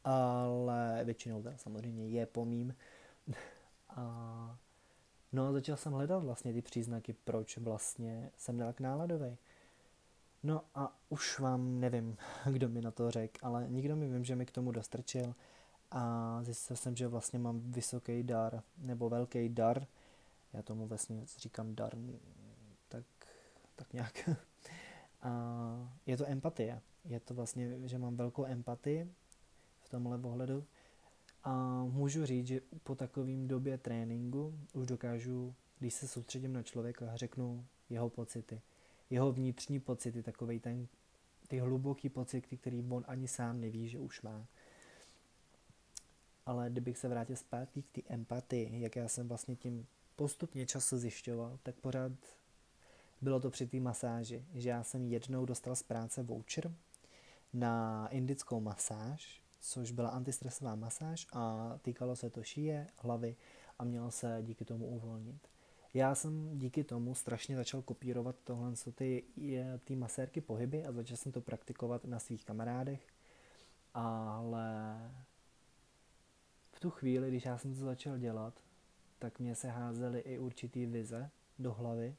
ale 0.05 1.01
většinou 1.05 1.43
teda 1.43 1.57
samozřejmě 1.57 2.09
je 2.09 2.27
pomím. 2.27 2.75
a 3.89 4.59
no 5.33 5.47
a 5.47 5.53
začal 5.53 5.77
jsem 5.77 5.93
hledat 5.93 6.25
vlastně 6.25 6.53
ty 6.53 6.63
příznaky, 6.63 7.13
proč 7.25 7.59
vlastně 7.59 8.31
jsem 8.37 8.59
tak 8.59 8.81
náladový. 8.81 9.37
No 10.43 10.65
a 10.75 10.99
už 11.09 11.39
vám 11.39 11.81
nevím, 11.81 12.17
kdo 12.53 12.69
mi 12.69 12.81
na 12.81 12.91
to 12.91 13.11
řekl, 13.11 13.47
ale 13.47 13.67
nikdo 13.69 13.97
mi 13.97 14.09
vím, 14.09 14.25
že 14.25 14.37
mi 14.37 14.47
k 14.47 14.51
tomu 14.51 14.73
dostrčil 14.73 15.35
a 15.91 16.39
zjistil 16.43 16.77
jsem, 16.77 16.97
že 16.97 17.09
vlastně 17.09 17.39
mám 17.39 17.61
vysoký 17.61 18.23
dar, 18.23 18.63
nebo 18.79 19.09
velký 19.09 19.49
dar, 19.49 19.87
já 20.53 20.63
tomu 20.63 20.87
vlastně 20.87 21.25
říkám 21.39 21.75
dar, 21.75 21.93
tak, 22.89 23.05
tak 23.77 23.93
nějak. 23.93 24.29
A 25.23 25.93
je 26.07 26.17
to 26.17 26.27
empatie. 26.27 26.81
Je 27.05 27.21
to 27.21 27.35
vlastně, 27.35 27.89
že 27.89 27.99
mám 27.99 28.17
velkou 28.17 28.47
empatii 28.47 29.13
v 29.81 29.89
tomhle 29.89 30.19
ohledu. 30.19 30.65
A 31.45 31.85
můžu 31.85 32.27
říct, 32.27 32.47
že 32.47 32.61
po 32.83 32.95
takovým 32.95 33.49
době 33.49 33.79
tréninku 33.79 34.59
už 34.73 34.87
dokážu, 34.87 35.55
když 35.79 35.95
se 35.95 36.09
soustředím 36.09 36.53
na 36.53 36.63
člověka, 36.63 37.17
řeknu 37.17 37.67
jeho 37.91 38.11
pocity. 38.11 38.61
Jeho 39.13 39.33
vnitřní 39.33 39.81
pocity, 39.81 40.23
takový 40.23 40.61
ten, 40.61 40.89
ty 41.49 41.59
hluboký 41.59 42.09
pocity, 42.09 42.57
který 42.57 42.85
on 42.91 43.05
ani 43.07 43.29
sám 43.29 43.61
neví, 43.61 43.89
že 43.89 43.99
už 43.99 44.23
má 44.23 44.47
ale 46.47 46.71
kdybych 46.71 46.99
se 46.99 47.09
vrátil 47.09 47.37
zpátky 47.37 47.83
k 47.83 47.91
té 47.91 48.01
empatii, 48.09 48.81
jak 48.81 48.97
já 48.97 49.09
jsem 49.09 49.29
vlastně 49.29 49.57
tím 49.57 49.87
postupně 50.17 50.67
času 50.67 50.99
zjišťoval, 50.99 51.59
tak 51.63 51.75
pořád 51.75 52.13
bylo 53.21 53.41
to 53.41 53.51
při 53.51 53.67
té 53.67 53.81
masáži, 53.81 54.45
že 54.55 54.69
já 54.69 54.83
jsem 54.83 55.07
jednou 55.07 55.47
dostal 55.47 55.77
z 55.77 55.83
práce 55.83 56.23
voucher 56.23 56.75
na 57.53 58.09
indickou 58.09 58.61
masáž 58.61 59.43
což 59.63 59.93
byla 59.93 60.09
antistresová 60.09 60.75
masáž 60.75 61.27
a 61.33 61.73
týkalo 61.83 62.17
se 62.17 62.31
to 62.31 62.43
šíje, 62.43 62.87
hlavy 62.97 63.37
a 63.79 63.85
měl 63.85 64.11
se 64.11 64.39
díky 64.43 64.65
tomu 64.65 64.87
uvolnit. 64.87 65.52
Já 65.95 66.15
jsem 66.15 66.59
díky 66.59 66.85
tomu 66.85 67.15
strašně 67.15 67.57
začal 67.57 67.83
kopírovat 67.83 68.37
tohle 68.45 68.73
ty, 68.95 69.25
ty 69.85 69.97
masérky 69.97 70.41
pohyby 70.41 70.85
a 70.85 70.93
začal 70.93 71.17
jsem 71.17 71.33
to 71.33 71.41
praktikovat 71.41 72.05
na 72.05 72.19
svých 72.19 72.45
kamarádech, 72.45 73.07
ale 73.95 74.97
v 76.73 76.81
tu 76.81 76.91
chvíli, 76.91 77.29
když 77.29 77.45
já 77.45 77.59
jsem 77.59 77.75
to 77.75 77.85
začal 77.85 78.19
dělat, 78.19 78.55
tak 79.19 79.39
mě 79.39 79.55
se 79.55 79.69
házely 79.69 80.21
i 80.21 80.39
určitý 80.39 80.87
vize 80.87 81.31
do 81.59 81.73
hlavy 81.73 82.17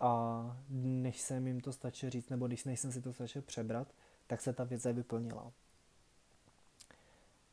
a 0.00 0.62
než 0.68 1.20
jsem 1.20 1.46
jim 1.46 1.60
to 1.60 1.72
stačil 1.72 2.10
říct, 2.10 2.28
nebo 2.28 2.46
když 2.46 2.64
jsem 2.64 2.92
si 2.92 3.02
to 3.02 3.12
stačil 3.12 3.42
přebrat, 3.42 3.94
tak 4.26 4.40
se 4.40 4.52
ta 4.52 4.64
vize 4.64 4.92
vyplnila. 4.92 5.52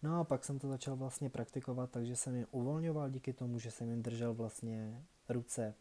No 0.04 0.20
a 0.20 0.24
pak 0.24 0.46
jsem 0.46 0.60
to 0.60 0.68
začal 0.68 0.96
vlastně 0.96 1.30
praktikovat, 1.30 1.92
takže 1.92 2.16
jsem 2.16 2.36
je 2.36 2.46
uvolňoval 2.52 3.10
díky 3.10 3.34
tomu, 3.34 3.60
že 3.60 3.72
jsem 3.72 3.90
jim 3.90 4.02
držel 4.02 4.34
vlastně 4.34 5.04
ruce 5.30 5.74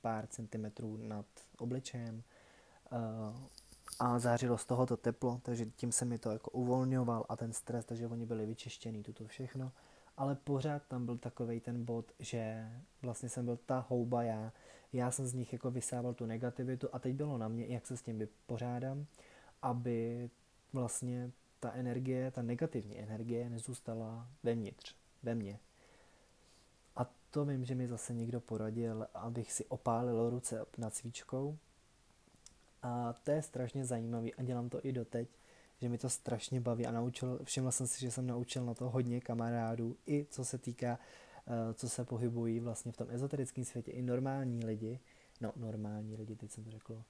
pár 0.00 0.26
centimetrů 0.26 0.96
nad 0.96 1.26
obličejem 1.58 2.22
uh, 2.92 2.98
a 3.98 4.18
zářilo 4.18 4.58
z 4.58 4.66
toho 4.66 4.86
to 4.86 4.96
teplo, 4.96 5.40
takže 5.42 5.66
tím 5.66 5.92
se 5.92 6.04
mi 6.04 6.18
to 6.18 6.30
jako 6.30 6.50
uvolňoval 6.50 7.26
a 7.28 7.36
ten 7.36 7.52
stres, 7.52 7.84
takže 7.84 8.06
oni 8.06 8.26
byli 8.26 8.46
vyčištěný, 8.46 9.02
tuto 9.02 9.26
všechno. 9.26 9.72
Ale 10.16 10.34
pořád 10.34 10.82
tam 10.88 11.06
byl 11.06 11.18
takový 11.18 11.60
ten 11.60 11.84
bod, 11.84 12.12
že 12.18 12.70
vlastně 13.02 13.28
jsem 13.28 13.44
byl 13.44 13.58
ta 13.66 13.86
houba 13.88 14.22
já, 14.22 14.52
já 14.92 15.10
jsem 15.10 15.26
z 15.26 15.34
nich 15.34 15.52
jako 15.52 15.70
vysával 15.70 16.14
tu 16.14 16.26
negativitu 16.26 16.88
a 16.92 16.98
teď 16.98 17.14
bylo 17.14 17.38
na 17.38 17.48
mě, 17.48 17.66
jak 17.66 17.86
se 17.86 17.96
s 17.96 18.02
tím 18.02 18.18
vypořádám, 18.18 19.06
aby 19.62 20.30
vlastně 20.72 21.30
ta 21.60 21.72
energie, 21.72 22.30
ta 22.30 22.42
negativní 22.42 22.98
energie 22.98 23.50
nezůstala 23.50 24.28
vevnitř, 24.42 24.94
ve 25.22 25.34
mně. 25.34 25.58
A 26.96 27.10
to 27.30 27.44
vím, 27.44 27.64
že 27.64 27.74
mi 27.74 27.88
zase 27.88 28.14
někdo 28.14 28.40
poradil, 28.40 29.06
abych 29.14 29.52
si 29.52 29.64
opálil 29.64 30.30
ruce 30.30 30.66
nad 30.78 30.94
svíčkou. 30.94 31.58
A 32.82 33.12
to 33.12 33.30
je 33.30 33.42
strašně 33.42 33.84
zajímavý 33.84 34.34
a 34.34 34.42
dělám 34.42 34.68
to 34.68 34.86
i 34.86 34.92
doteď, 34.92 35.28
že 35.80 35.88
mi 35.88 35.98
to 35.98 36.10
strašně 36.10 36.60
baví 36.60 36.86
a 36.86 36.92
naučil, 36.92 37.40
všiml 37.44 37.72
jsem 37.72 37.86
si, 37.86 38.00
že 38.00 38.10
jsem 38.10 38.26
naučil 38.26 38.64
na 38.64 38.74
to 38.74 38.90
hodně 38.90 39.20
kamarádů, 39.20 39.96
i 40.06 40.26
co 40.30 40.44
se 40.44 40.58
týká, 40.58 40.98
eh, 41.46 41.74
co 41.74 41.88
se 41.88 42.04
pohybují 42.04 42.60
vlastně 42.60 42.92
v 42.92 42.96
tom 42.96 43.10
ezoterickém 43.10 43.64
světě, 43.64 43.90
i 43.90 44.02
normální 44.02 44.64
lidi, 44.64 45.00
no 45.40 45.52
normální 45.56 46.16
lidi, 46.16 46.36
teď 46.36 46.50
jsem 46.50 46.64
to 46.64 46.70
řekl 46.70 47.02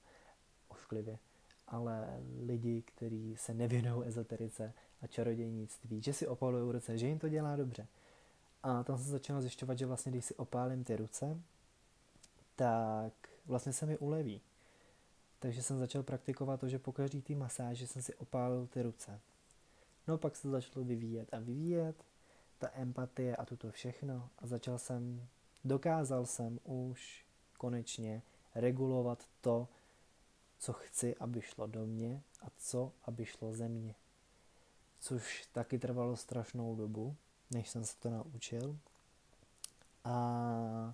ošklivě, 0.67 1.19
ale 1.71 2.23
lidi, 2.45 2.81
kteří 2.81 3.35
se 3.37 3.53
nevěnují 3.53 4.07
ezoterice 4.07 4.73
a 5.01 5.07
čarodějnictví, 5.07 6.01
že 6.01 6.13
si 6.13 6.27
opalují 6.27 6.71
ruce, 6.71 6.97
že 6.97 7.07
jim 7.07 7.19
to 7.19 7.29
dělá 7.29 7.55
dobře. 7.55 7.87
A 8.63 8.83
tam 8.83 8.97
jsem 8.97 9.11
začal 9.11 9.41
zjišťovat, 9.41 9.77
že 9.77 9.85
vlastně, 9.85 10.11
když 10.11 10.25
si 10.25 10.35
opálím 10.35 10.83
ty 10.83 10.95
ruce, 10.95 11.41
tak 12.55 13.13
vlastně 13.45 13.73
se 13.73 13.85
mi 13.85 13.97
uleví. 13.97 14.41
Takže 15.39 15.63
jsem 15.63 15.79
začal 15.79 16.03
praktikovat 16.03 16.59
to, 16.59 16.67
že 16.67 16.79
po 16.79 16.91
každý 16.91 17.21
té 17.21 17.35
masáži 17.35 17.87
jsem 17.87 18.01
si 18.01 18.15
opálil 18.15 18.67
ty 18.67 18.81
ruce. 18.81 19.19
No 20.07 20.17
pak 20.17 20.35
se 20.35 20.49
začalo 20.49 20.85
vyvíjet 20.85 21.33
a 21.33 21.39
vyvíjet, 21.39 22.03
ta 22.57 22.69
empatie 22.73 23.35
a 23.35 23.45
tuto 23.45 23.71
všechno. 23.71 24.29
A 24.39 24.47
začal 24.47 24.77
jsem, 24.77 25.27
dokázal 25.63 26.25
jsem 26.25 26.59
už 26.63 27.25
konečně 27.57 28.21
regulovat 28.55 29.25
to, 29.41 29.67
co 30.61 30.73
chci, 30.73 31.15
aby 31.15 31.41
šlo 31.41 31.67
do 31.67 31.85
mě 31.85 32.23
a 32.41 32.45
co, 32.57 32.91
aby 33.05 33.25
šlo 33.25 33.53
ze 33.53 33.69
mě. 33.69 33.95
Což 34.99 35.47
taky 35.51 35.79
trvalo 35.79 36.17
strašnou 36.17 36.75
dobu, 36.75 37.15
než 37.51 37.69
jsem 37.69 37.85
se 37.85 37.99
to 37.99 38.09
naučil. 38.09 38.77
A 40.03 40.93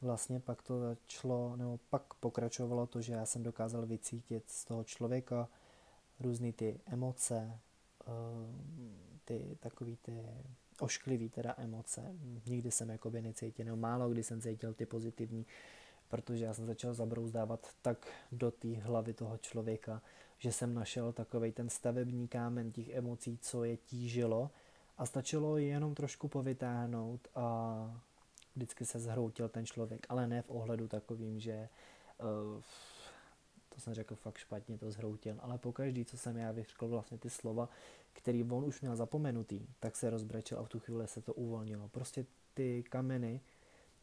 vlastně 0.00 0.40
pak 0.40 0.62
to 0.62 0.80
začalo, 0.80 1.56
nebo 1.56 1.78
pak 1.90 2.14
pokračovalo 2.14 2.86
to, 2.86 3.00
že 3.00 3.12
já 3.12 3.26
jsem 3.26 3.42
dokázal 3.42 3.86
vycítit 3.86 4.50
z 4.50 4.64
toho 4.64 4.84
člověka 4.84 5.48
různé 6.20 6.52
ty 6.52 6.80
emoce, 6.86 7.58
eh, 8.06 8.10
ty 9.24 9.56
takový 9.60 9.96
ty 10.02 10.26
ošklivý 10.80 11.28
teda 11.28 11.54
emoce. 11.58 12.14
Nikdy 12.46 12.70
jsem 12.70 12.90
jakoby 12.90 13.22
necítil, 13.22 13.64
nebo 13.64 13.76
málo 13.76 14.08
kdy 14.08 14.22
jsem 14.22 14.40
cítil 14.40 14.74
ty 14.74 14.86
pozitivní, 14.86 15.46
protože 16.10 16.44
já 16.44 16.54
jsem 16.54 16.66
začal 16.66 16.94
zabrouzdávat 16.94 17.68
tak 17.82 18.06
do 18.32 18.50
té 18.50 18.68
hlavy 18.74 19.12
toho 19.12 19.38
člověka, 19.38 20.02
že 20.38 20.52
jsem 20.52 20.74
našel 20.74 21.12
takový 21.12 21.52
ten 21.52 21.68
stavební 21.68 22.28
kámen 22.28 22.72
těch 22.72 22.88
emocí, 22.88 23.38
co 23.42 23.64
je 23.64 23.76
tížilo 23.76 24.50
a 24.98 25.06
stačilo 25.06 25.56
jenom 25.56 25.94
trošku 25.94 26.28
povytáhnout 26.28 27.28
a 27.34 28.00
vždycky 28.56 28.84
se 28.84 28.98
zhroutil 28.98 29.48
ten 29.48 29.66
člověk, 29.66 30.06
ale 30.08 30.26
ne 30.26 30.42
v 30.42 30.50
ohledu 30.50 30.88
takovým, 30.88 31.40
že 31.40 31.68
uh, 32.18 32.62
to 33.74 33.80
jsem 33.80 33.94
řekl 33.94 34.14
fakt 34.14 34.38
špatně, 34.38 34.78
to 34.78 34.90
zhroutil, 34.90 35.36
ale 35.40 35.58
po 35.58 35.72
každý, 35.72 36.04
co 36.04 36.18
jsem 36.18 36.36
já 36.36 36.52
vyřkl 36.52 36.88
vlastně 36.88 37.18
ty 37.18 37.30
slova, 37.30 37.68
který 38.12 38.44
on 38.44 38.64
už 38.64 38.80
měl 38.80 38.96
zapomenutý, 38.96 39.66
tak 39.80 39.96
se 39.96 40.10
rozbrečel 40.10 40.58
a 40.58 40.62
v 40.62 40.68
tu 40.68 40.80
chvíli 40.80 41.08
se 41.08 41.22
to 41.22 41.34
uvolnilo. 41.34 41.88
Prostě 41.88 42.26
ty 42.54 42.82
kameny, 42.82 43.40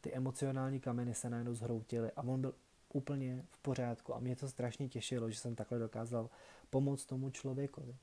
ty 0.00 0.12
emocionální 0.12 0.80
kameny 0.80 1.14
se 1.14 1.30
najednou 1.30 1.54
zhroutily 1.54 2.10
a 2.16 2.22
on 2.22 2.40
byl 2.40 2.54
úplně 2.92 3.44
v 3.50 3.58
pořádku 3.58 4.14
a 4.14 4.18
mě 4.18 4.36
to 4.36 4.48
strašně 4.48 4.88
těšilo, 4.88 5.30
že 5.30 5.38
jsem 5.38 5.54
takhle 5.54 5.78
dokázal 5.78 6.30
pomoct 6.70 7.04
tomu 7.04 7.30
člověkovi. 7.30 7.96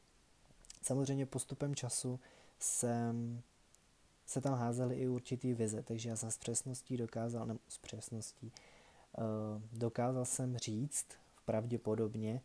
Samozřejmě 0.81 1.25
postupem 1.25 1.75
času 1.75 2.19
jsem 2.59 3.41
se 4.25 4.41
tam 4.41 4.53
házely 4.53 4.95
i 4.95 5.07
určitý 5.07 5.53
vize, 5.53 5.83
takže 5.83 6.09
já 6.09 6.15
jsem 6.15 6.31
s 6.31 6.37
přesností 6.37 6.97
dokázal, 6.97 7.45
nebo 7.45 7.59
s 7.67 7.77
přesností, 7.77 8.51
uh, 9.17 9.23
dokázal 9.71 10.25
jsem 10.25 10.57
říct 10.57 11.07
pravděpodobně 11.45 12.41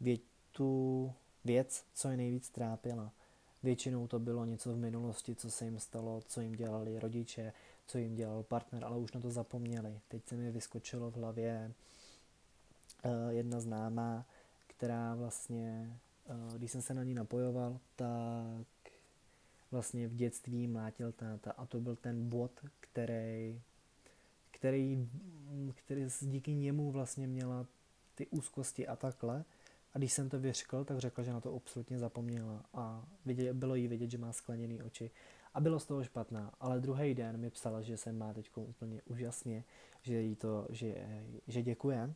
vě, 0.00 0.16
tu 0.52 1.12
věc, 1.44 1.84
co 1.94 2.08
je 2.08 2.16
nejvíc 2.16 2.50
trápila. 2.50 3.12
Většinou 3.62 4.06
to 4.06 4.18
bylo 4.18 4.44
něco 4.44 4.72
v 4.72 4.76
minulosti, 4.76 5.34
co 5.34 5.50
se 5.50 5.64
jim 5.64 5.78
stalo, 5.78 6.22
co 6.26 6.40
jim 6.40 6.52
dělali 6.52 6.98
rodiče, 6.98 7.52
co 7.86 7.98
jim 7.98 8.14
dělal 8.14 8.42
partner, 8.42 8.84
ale 8.84 8.98
už 8.98 9.12
na 9.12 9.20
to 9.20 9.30
zapomněli. 9.30 10.00
Teď 10.08 10.28
se 10.28 10.36
mi 10.36 10.50
vyskočilo 10.50 11.10
v 11.10 11.16
hlavě 11.16 11.72
uh, 13.04 13.28
jedna 13.28 13.60
známá, 13.60 14.26
která 14.66 15.14
vlastně, 15.14 15.98
uh, 16.28 16.58
když 16.58 16.72
jsem 16.72 16.82
se 16.82 16.94
na 16.94 17.04
ní 17.04 17.14
napojoval, 17.14 17.80
tak 17.96 18.66
vlastně 19.70 20.08
v 20.08 20.14
dětství 20.14 20.68
mlátil 20.68 21.12
táta 21.12 21.52
a 21.52 21.66
to 21.66 21.80
byl 21.80 21.96
ten 21.96 22.28
bod, 22.28 22.50
který, 22.80 23.60
který, 24.50 25.08
který 25.74 26.06
díky 26.20 26.54
němu 26.54 26.90
vlastně 26.90 27.26
měla 27.26 27.66
ty 28.14 28.26
úzkosti 28.26 28.86
a 28.86 28.96
takhle. 28.96 29.44
A 29.94 29.98
když 29.98 30.12
jsem 30.12 30.28
to 30.28 30.40
vyřkl, 30.40 30.84
tak 30.84 30.98
řekla, 30.98 31.24
že 31.24 31.32
na 31.32 31.40
to 31.40 31.56
absolutně 31.56 31.98
zapomněla 31.98 32.64
a 32.74 33.06
bylo 33.52 33.74
jí 33.74 33.88
vidět, 33.88 34.10
že 34.10 34.18
má 34.18 34.32
skleněné 34.32 34.84
oči. 34.84 35.10
A 35.54 35.60
bylo 35.60 35.80
z 35.80 35.86
toho 35.86 36.04
špatná, 36.04 36.52
ale 36.60 36.80
druhý 36.80 37.14
den 37.14 37.36
mi 37.36 37.50
psala, 37.50 37.82
že 37.82 37.96
se 37.96 38.12
má 38.12 38.32
teď 38.32 38.50
úplně 38.56 39.02
úžasně, 39.02 39.64
že 40.02 40.20
jí 40.20 40.36
to, 40.36 40.66
že, 40.70 40.94
že 41.46 41.62
děkuje 41.62 42.14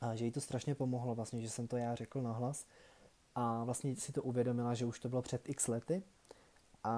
a 0.00 0.14
že 0.14 0.24
jí 0.24 0.32
to 0.32 0.40
strašně 0.40 0.74
pomohlo 0.74 1.14
vlastně, 1.14 1.40
že 1.40 1.50
jsem 1.50 1.68
to 1.68 1.76
já 1.76 1.94
řekl 1.94 2.22
nahlas 2.22 2.66
a 3.34 3.64
vlastně 3.64 3.96
si 3.96 4.12
to 4.12 4.22
uvědomila, 4.22 4.74
že 4.74 4.86
už 4.86 5.00
to 5.00 5.08
bylo 5.08 5.22
před 5.22 5.48
x 5.48 5.68
lety 5.68 6.02
a, 6.84 6.90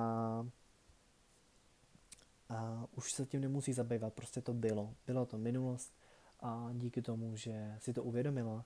a 2.48 2.86
už 2.96 3.12
se 3.12 3.26
tím 3.26 3.40
nemusí 3.40 3.72
zabývat, 3.72 4.14
prostě 4.14 4.40
to 4.40 4.54
bylo. 4.54 4.94
Bylo 5.06 5.26
to 5.26 5.38
minulost 5.38 5.92
a 6.40 6.70
díky 6.72 7.02
tomu, 7.02 7.36
že 7.36 7.76
si 7.78 7.92
to 7.92 8.02
uvědomila, 8.02 8.64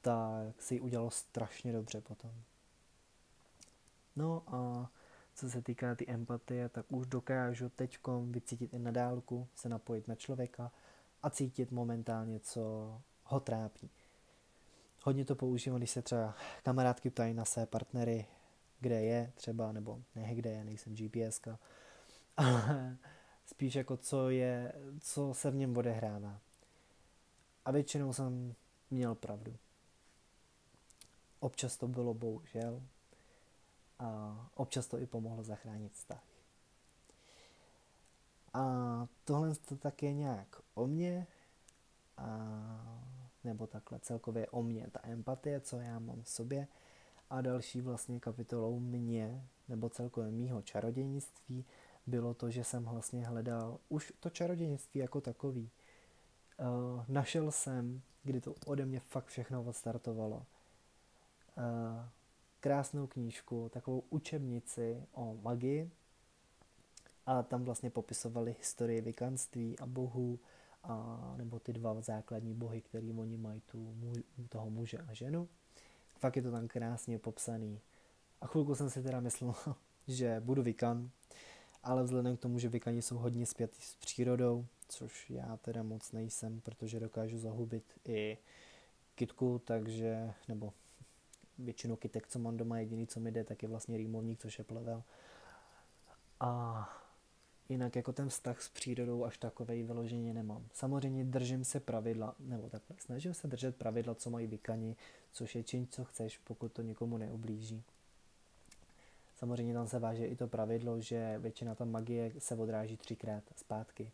tak 0.00 0.62
si 0.62 0.74
ji 0.74 0.80
udělalo 0.80 1.10
strašně 1.10 1.72
dobře 1.72 2.00
potom. 2.00 2.32
No 4.16 4.42
a 4.46 4.90
co 5.34 5.50
se 5.50 5.62
týká 5.62 5.94
ty 5.94 6.06
empatie, 6.08 6.68
tak 6.68 6.86
už 6.88 7.06
dokážu 7.06 7.68
teď 7.68 7.98
vycítit 8.30 8.74
i 8.74 8.78
na 8.78 8.90
dálku, 8.90 9.48
se 9.54 9.68
napojit 9.68 10.08
na 10.08 10.14
člověka 10.14 10.72
a 11.22 11.30
cítit 11.30 11.70
momentálně, 11.70 12.40
co 12.40 12.60
ho 13.24 13.40
trápí. 13.40 13.90
Hodně 15.02 15.24
to 15.24 15.34
používám, 15.34 15.78
když 15.78 15.90
se 15.90 16.02
třeba 16.02 16.34
kamarádky 16.62 17.10
ptají 17.10 17.34
na 17.34 17.44
své 17.44 17.66
partnery, 17.66 18.26
kde 18.80 19.02
je 19.02 19.32
třeba, 19.34 19.72
nebo 19.72 20.02
ne 20.14 20.34
kde 20.34 20.50
je, 20.50 20.64
nejsem 20.64 20.94
GPS, 20.94 21.40
ale 22.36 22.96
spíš 23.46 23.74
jako 23.74 23.96
co 23.96 24.30
je, 24.30 24.72
co 25.00 25.34
se 25.34 25.50
v 25.50 25.54
něm 25.54 25.76
odehrává. 25.76 26.40
A 27.64 27.70
většinou 27.70 28.12
jsem 28.12 28.54
měl 28.90 29.14
pravdu. 29.14 29.56
Občas 31.40 31.76
to 31.76 31.88
bylo 31.88 32.14
bohužel 32.14 32.82
a 33.98 34.36
občas 34.54 34.86
to 34.86 34.98
i 34.98 35.06
pomohlo 35.06 35.42
zachránit 35.42 35.92
vztah. 35.92 36.22
A 38.54 39.06
tohle 39.24 39.54
to 39.54 39.76
tak 39.76 40.02
je 40.02 40.12
nějak 40.12 40.48
o 40.74 40.86
mně, 40.86 41.26
a, 42.16 42.28
nebo 43.44 43.66
takhle 43.66 43.98
celkově 43.98 44.46
o 44.46 44.62
mně, 44.62 44.86
ta 44.92 45.00
empatie, 45.02 45.60
co 45.60 45.80
já 45.80 45.98
mám 45.98 46.22
v 46.22 46.28
sobě. 46.28 46.68
A 47.30 47.40
další 47.40 47.80
vlastně 47.80 48.20
kapitolou 48.20 48.80
mě, 48.80 49.48
nebo 49.68 49.88
celkově 49.88 50.30
mýho 50.30 50.62
čarodějnictví, 50.62 51.64
bylo 52.06 52.34
to, 52.34 52.50
že 52.50 52.64
jsem 52.64 52.84
vlastně 52.84 53.26
hledal 53.26 53.78
už 53.88 54.12
to 54.20 54.30
čarodějnictví 54.30 55.00
jako 55.00 55.20
takový. 55.20 55.70
Uh, 56.60 57.04
našel 57.08 57.50
jsem, 57.50 58.02
kdy 58.22 58.40
to 58.40 58.54
ode 58.66 58.86
mě 58.86 59.00
fakt 59.00 59.26
všechno 59.26 59.62
odstartovalo. 59.62 60.36
Uh, 60.36 62.04
krásnou 62.64 63.06
knížku, 63.06 63.68
takovou 63.72 64.02
učebnici 64.10 65.02
o 65.12 65.36
magii 65.42 65.90
a 67.26 67.42
tam 67.42 67.64
vlastně 67.64 67.90
popisovali 67.90 68.56
historii 68.58 69.00
vykanství 69.00 69.78
a 69.78 69.86
bohů, 69.86 70.38
a, 70.84 71.34
nebo 71.36 71.58
ty 71.58 71.72
dva 71.72 72.00
základní 72.00 72.54
bohy, 72.54 72.80
který 72.80 73.12
oni 73.12 73.36
mají, 73.36 73.60
tu, 73.60 73.94
toho 74.48 74.70
muže 74.70 74.98
a 74.98 75.14
ženu. 75.14 75.48
Fakt 76.18 76.36
je 76.36 76.42
to 76.42 76.50
tam 76.50 76.68
krásně 76.68 77.18
popsaný. 77.18 77.80
A 78.40 78.46
chvilku 78.46 78.74
jsem 78.74 78.90
si 78.90 79.02
teda 79.02 79.20
myslel, 79.20 79.54
že 80.08 80.40
budu 80.40 80.62
vykan, 80.62 81.10
ale 81.82 82.02
vzhledem 82.02 82.36
k 82.36 82.40
tomu, 82.40 82.58
že 82.58 82.68
vykani 82.68 83.02
jsou 83.02 83.16
hodně 83.16 83.46
zpětí 83.46 83.82
s 83.82 83.94
přírodou, 83.94 84.66
což 84.88 85.30
já 85.30 85.56
teda 85.56 85.82
moc 85.82 86.12
nejsem, 86.12 86.60
protože 86.60 87.00
dokážu 87.00 87.38
zahubit 87.38 87.84
i 88.04 88.38
kitku, 89.14 89.60
takže, 89.64 90.32
nebo 90.48 90.72
většinou 91.58 91.96
kytek, 91.96 92.28
co 92.28 92.38
mám 92.38 92.56
doma, 92.56 92.78
jediný, 92.78 93.06
co 93.06 93.20
mi 93.20 93.32
jde, 93.32 93.44
tak 93.44 93.62
je 93.62 93.68
vlastně 93.68 93.96
rýmovník, 93.96 94.40
což 94.40 94.58
je 94.58 94.64
plevel. 94.64 95.02
A 96.40 96.88
jinak 97.68 97.96
jako 97.96 98.12
ten 98.12 98.28
vztah 98.28 98.62
s 98.62 98.68
přírodou 98.68 99.24
až 99.24 99.38
takovej 99.38 99.82
vyloženě 99.82 100.34
nemám. 100.34 100.66
Samozřejmě 100.72 101.24
držím 101.24 101.64
se 101.64 101.80
pravidla, 101.80 102.34
nebo 102.38 102.68
takhle, 102.68 102.96
snažím 102.98 103.34
se 103.34 103.48
držet 103.48 103.76
pravidla, 103.76 104.14
co 104.14 104.30
mají 104.30 104.46
vykani, 104.46 104.96
což 105.32 105.54
je 105.54 105.62
čin, 105.62 105.86
co 105.90 106.04
chceš, 106.04 106.38
pokud 106.38 106.72
to 106.72 106.82
někomu 106.82 107.18
neublíží. 107.18 107.82
Samozřejmě 109.36 109.74
tam 109.74 109.88
se 109.88 109.98
váže 109.98 110.26
i 110.26 110.36
to 110.36 110.48
pravidlo, 110.48 111.00
že 111.00 111.38
většina 111.38 111.74
ta 111.74 111.84
magie 111.84 112.32
se 112.38 112.56
odráží 112.56 112.96
třikrát 112.96 113.44
zpátky. 113.56 114.10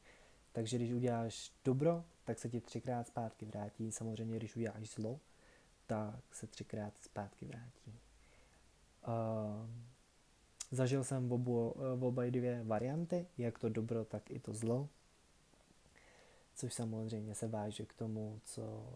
Takže 0.52 0.76
když 0.76 0.92
uděláš 0.92 1.52
dobro, 1.64 2.04
tak 2.25 2.38
se 2.38 2.49
ti 2.49 2.61
třikrát 2.61 3.06
zpátky 3.06 3.47
vrátí. 3.47 3.92
Samozřejmě, 3.92 4.37
když 4.37 4.56
uděláš 4.56 4.90
zlo, 4.90 5.20
tak 5.90 6.35
se 6.35 6.47
třikrát 6.47 6.92
zpátky 7.00 7.47
vrátí. 7.47 8.00
Uh, 9.09 9.70
zažil 10.70 11.04
jsem 11.04 11.28
v, 11.28 11.32
obu, 11.32 11.75
v 11.97 12.04
obě 12.04 12.30
dvě 12.30 12.62
varianty, 12.64 13.26
jak 13.38 13.59
to 13.59 13.68
dobro, 13.68 14.04
tak 14.04 14.30
i 14.30 14.38
to 14.38 14.54
zlo. 14.54 14.88
Což 16.54 16.75
samozřejmě 16.75 17.35
se 17.35 17.49
váže 17.49 17.87
k 17.87 17.94
tomu, 17.94 18.40
co 18.44 18.94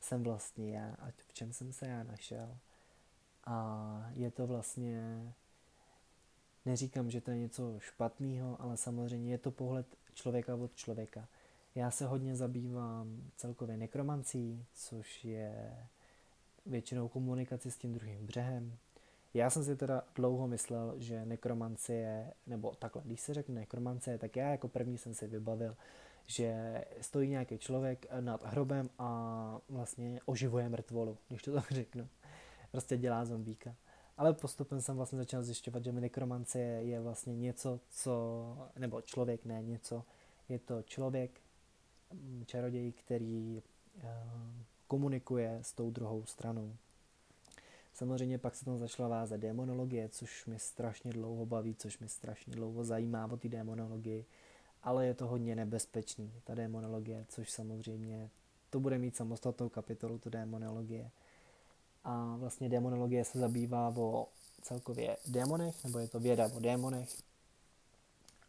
jsem 0.00 0.22
vlastně 0.22 0.78
já 0.78 0.96
a 0.98 1.10
v 1.28 1.32
čem 1.32 1.52
jsem 1.52 1.72
se 1.72 1.86
já 1.86 2.02
našel. 2.02 2.58
A 3.44 4.10
je 4.14 4.30
to 4.30 4.46
vlastně, 4.46 5.32
neříkám, 6.64 7.10
že 7.10 7.20
to 7.20 7.30
je 7.30 7.38
něco 7.38 7.80
špatného, 7.80 8.62
ale 8.62 8.76
samozřejmě 8.76 9.32
je 9.32 9.38
to 9.38 9.50
pohled 9.50 9.86
člověka 10.14 10.54
od 10.54 10.74
člověka. 10.74 11.28
Já 11.74 11.90
se 11.90 12.06
hodně 12.06 12.36
zabývám 12.36 13.30
celkově 13.36 13.76
nekromancí, 13.76 14.66
což 14.72 15.24
je 15.24 15.76
většinou 16.70 17.08
komunikaci 17.08 17.70
s 17.70 17.76
tím 17.76 17.92
druhým 17.92 18.26
břehem. 18.26 18.76
Já 19.34 19.50
jsem 19.50 19.64
si 19.64 19.76
teda 19.76 20.02
dlouho 20.14 20.46
myslel, 20.48 20.94
že 20.98 21.24
nekromancie, 21.26 22.32
nebo 22.46 22.74
takhle, 22.74 23.02
když 23.04 23.20
se 23.20 23.34
řekne 23.34 23.54
nekromancie, 23.54 24.18
tak 24.18 24.36
já 24.36 24.50
jako 24.50 24.68
první 24.68 24.98
jsem 24.98 25.14
si 25.14 25.26
vybavil, 25.26 25.76
že 26.26 26.84
stojí 27.00 27.30
nějaký 27.30 27.58
člověk 27.58 28.06
nad 28.20 28.44
hrobem 28.44 28.90
a 28.98 29.60
vlastně 29.68 30.20
oživuje 30.24 30.68
mrtvolu, 30.68 31.18
když 31.28 31.42
to 31.42 31.52
tak 31.54 31.72
řeknu. 31.72 32.08
Prostě 32.70 32.96
dělá 32.96 33.24
zombíka. 33.24 33.74
Ale 34.16 34.32
postupem 34.32 34.80
jsem 34.80 34.96
vlastně 34.96 35.18
začal 35.18 35.42
zjišťovat, 35.42 35.84
že 35.84 35.92
nekromancie 35.92 36.66
je 36.66 37.00
vlastně 37.00 37.36
něco, 37.36 37.80
co, 37.90 38.68
nebo 38.78 39.00
člověk, 39.00 39.44
ne 39.44 39.62
něco, 39.62 40.04
je 40.48 40.58
to 40.58 40.82
člověk, 40.82 41.40
čaroděj, 42.46 42.92
který 42.92 43.62
uh, 43.96 44.10
komunikuje 44.90 45.58
s 45.62 45.72
tou 45.72 45.90
druhou 45.90 46.26
stranou. 46.26 46.76
Samozřejmě 47.92 48.38
pak 48.38 48.56
se 48.56 48.64
tam 48.64 48.78
začala 48.78 49.08
vázat 49.08 49.36
demonologie, 49.36 50.08
což 50.08 50.46
mě 50.46 50.58
strašně 50.58 51.12
dlouho 51.12 51.46
baví, 51.46 51.74
což 51.74 51.98
mě 51.98 52.08
strašně 52.08 52.54
dlouho 52.54 52.84
zajímá 52.84 53.28
o 53.32 53.36
té 53.36 53.48
demonologii, 53.48 54.24
ale 54.82 55.06
je 55.06 55.14
to 55.14 55.26
hodně 55.26 55.56
nebezpečný, 55.56 56.32
ta 56.44 56.54
demonologie, 56.54 57.24
což 57.28 57.50
samozřejmě 57.50 58.30
to 58.70 58.80
bude 58.80 58.98
mít 58.98 59.16
samostatnou 59.16 59.68
kapitolu, 59.68 60.18
tu 60.18 60.30
demonologie. 60.30 61.10
A 62.04 62.36
vlastně 62.36 62.68
demonologie 62.68 63.24
se 63.24 63.38
zabývá 63.38 63.94
o 63.96 64.28
celkově 64.62 65.16
démonech, 65.26 65.84
nebo 65.84 65.98
je 65.98 66.08
to 66.08 66.20
věda 66.20 66.50
o 66.56 66.60
démonech, 66.60 67.22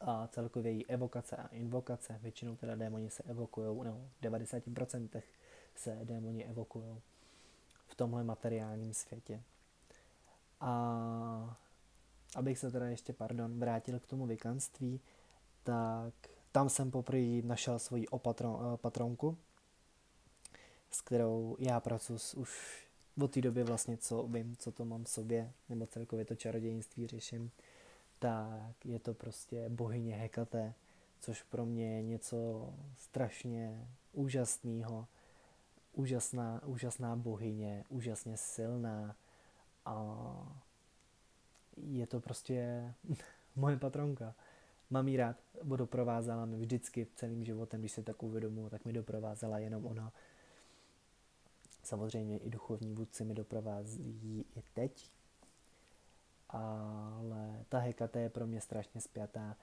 a 0.02 0.28
celkově 0.28 0.72
její 0.72 0.86
evokace 0.86 1.36
a 1.36 1.48
invokace. 1.48 2.20
Většinou 2.22 2.56
teda 2.56 2.76
démoni 2.76 3.10
se 3.10 3.24
evokují, 3.24 3.84
nebo 3.84 4.02
v 4.20 4.24
90% 4.24 5.22
se 5.76 6.00
démoni 6.04 6.46
evokují 6.46 7.02
v 7.88 7.96
tomhle 7.96 8.24
materiálním 8.24 8.94
světě. 8.94 9.42
A 10.60 11.58
abych 12.36 12.60
se 12.60 12.72
teda 12.72 12.86
ještě, 12.86 13.14
pardon, 13.14 13.60
vrátil 13.60 14.00
k 14.00 14.08
tomu 14.08 14.26
vykanství, 14.26 15.00
tak 15.64 16.14
tam 16.52 16.70
jsem 16.70 16.92
poprvé 16.92 17.42
našel 17.44 17.80
svoji 17.80 18.08
opatron, 18.08 18.78
patronku, 18.78 19.38
s 20.92 21.02
kterou 21.02 21.56
já 21.60 21.80
pracuji 21.80 22.20
už 22.36 22.82
od 23.22 23.32
té 23.32 23.42
doby 23.42 23.64
vlastně, 23.64 23.98
co 23.98 24.24
vím, 24.24 24.56
co 24.58 24.72
to 24.72 24.86
mám 24.86 25.04
v 25.04 25.10
sobě, 25.10 25.52
nebo 25.70 25.88
celkově 25.88 26.26
to 26.26 26.36
čarodějnictví 26.36 27.08
řeším, 27.08 27.52
tak 28.20 28.86
je 28.86 29.00
to 29.00 29.14
prostě 29.14 29.70
bohyně 29.70 30.16
Hekate, 30.16 30.74
což 31.20 31.44
pro 31.44 31.66
mě 31.66 31.96
je 31.96 32.02
něco 32.02 32.70
strašně 32.98 33.88
úžasného 34.14 35.08
úžasná, 35.94 36.62
úžasná 36.66 37.16
bohyně, 37.16 37.84
úžasně 37.90 38.38
silná 38.38 39.16
a 39.86 40.18
je 41.78 42.08
to 42.08 42.20
prostě 42.20 42.94
moje 43.56 43.78
patronka. 43.78 44.36
Mám 44.90 45.08
jí 45.08 45.18
rád, 45.18 45.36
bo 45.64 45.76
doprovázela 45.76 46.46
mi 46.46 46.58
vždycky 46.58 47.08
celým 47.16 47.44
životem, 47.44 47.80
když 47.80 47.92
se 47.92 48.04
tak 48.04 48.24
uvědomuji, 48.24 48.70
tak 48.70 48.86
mi 48.86 48.94
doprovázela 48.94 49.60
jenom 49.60 49.86
ona. 49.86 50.14
Samozřejmě 51.84 52.38
i 52.38 52.50
duchovní 52.50 52.94
vůdci 52.94 53.26
mi 53.26 53.34
doprovází 53.34 54.46
i 54.56 54.64
teď, 54.74 55.12
ale 56.50 57.66
ta 57.70 57.80
Hekate 57.80 58.20
je 58.20 58.30
pro 58.30 58.48
mě 58.48 58.62
strašně 58.62 59.02
spjatá. 59.02 59.58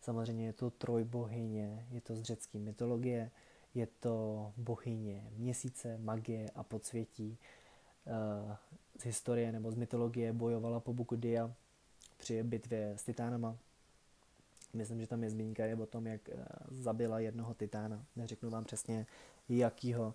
Samozřejmě 0.00 0.46
je 0.46 0.52
to 0.52 0.70
trojbohyně, 0.70 1.86
je 1.90 2.00
to 2.00 2.16
z 2.16 2.22
řecké 2.22 2.58
mytologie, 2.58 3.30
je 3.74 3.86
to 4.00 4.52
bohyně 4.56 5.30
měsíce, 5.36 5.98
magie 5.98 6.50
a 6.54 6.62
podsvětí. 6.62 7.38
Eh, 8.06 8.56
z 8.98 9.04
historie 9.04 9.52
nebo 9.52 9.70
z 9.70 9.74
mytologie 9.74 10.32
bojovala 10.32 10.80
po 10.80 10.92
boku 10.92 11.16
Dia 11.16 11.54
při 12.16 12.42
bitvě 12.42 12.92
s 12.96 13.02
titánama. 13.02 13.56
Myslím, 14.74 15.00
že 15.00 15.06
tam 15.06 15.24
je 15.24 15.30
zmínka 15.30 15.64
je 15.64 15.76
o 15.76 15.86
tom, 15.86 16.06
jak 16.06 16.28
eh, 16.28 16.44
zabila 16.70 17.18
jednoho 17.18 17.54
titána. 17.54 18.04
Neřeknu 18.16 18.50
vám 18.50 18.64
přesně 18.64 19.06
jakýho. 19.48 20.14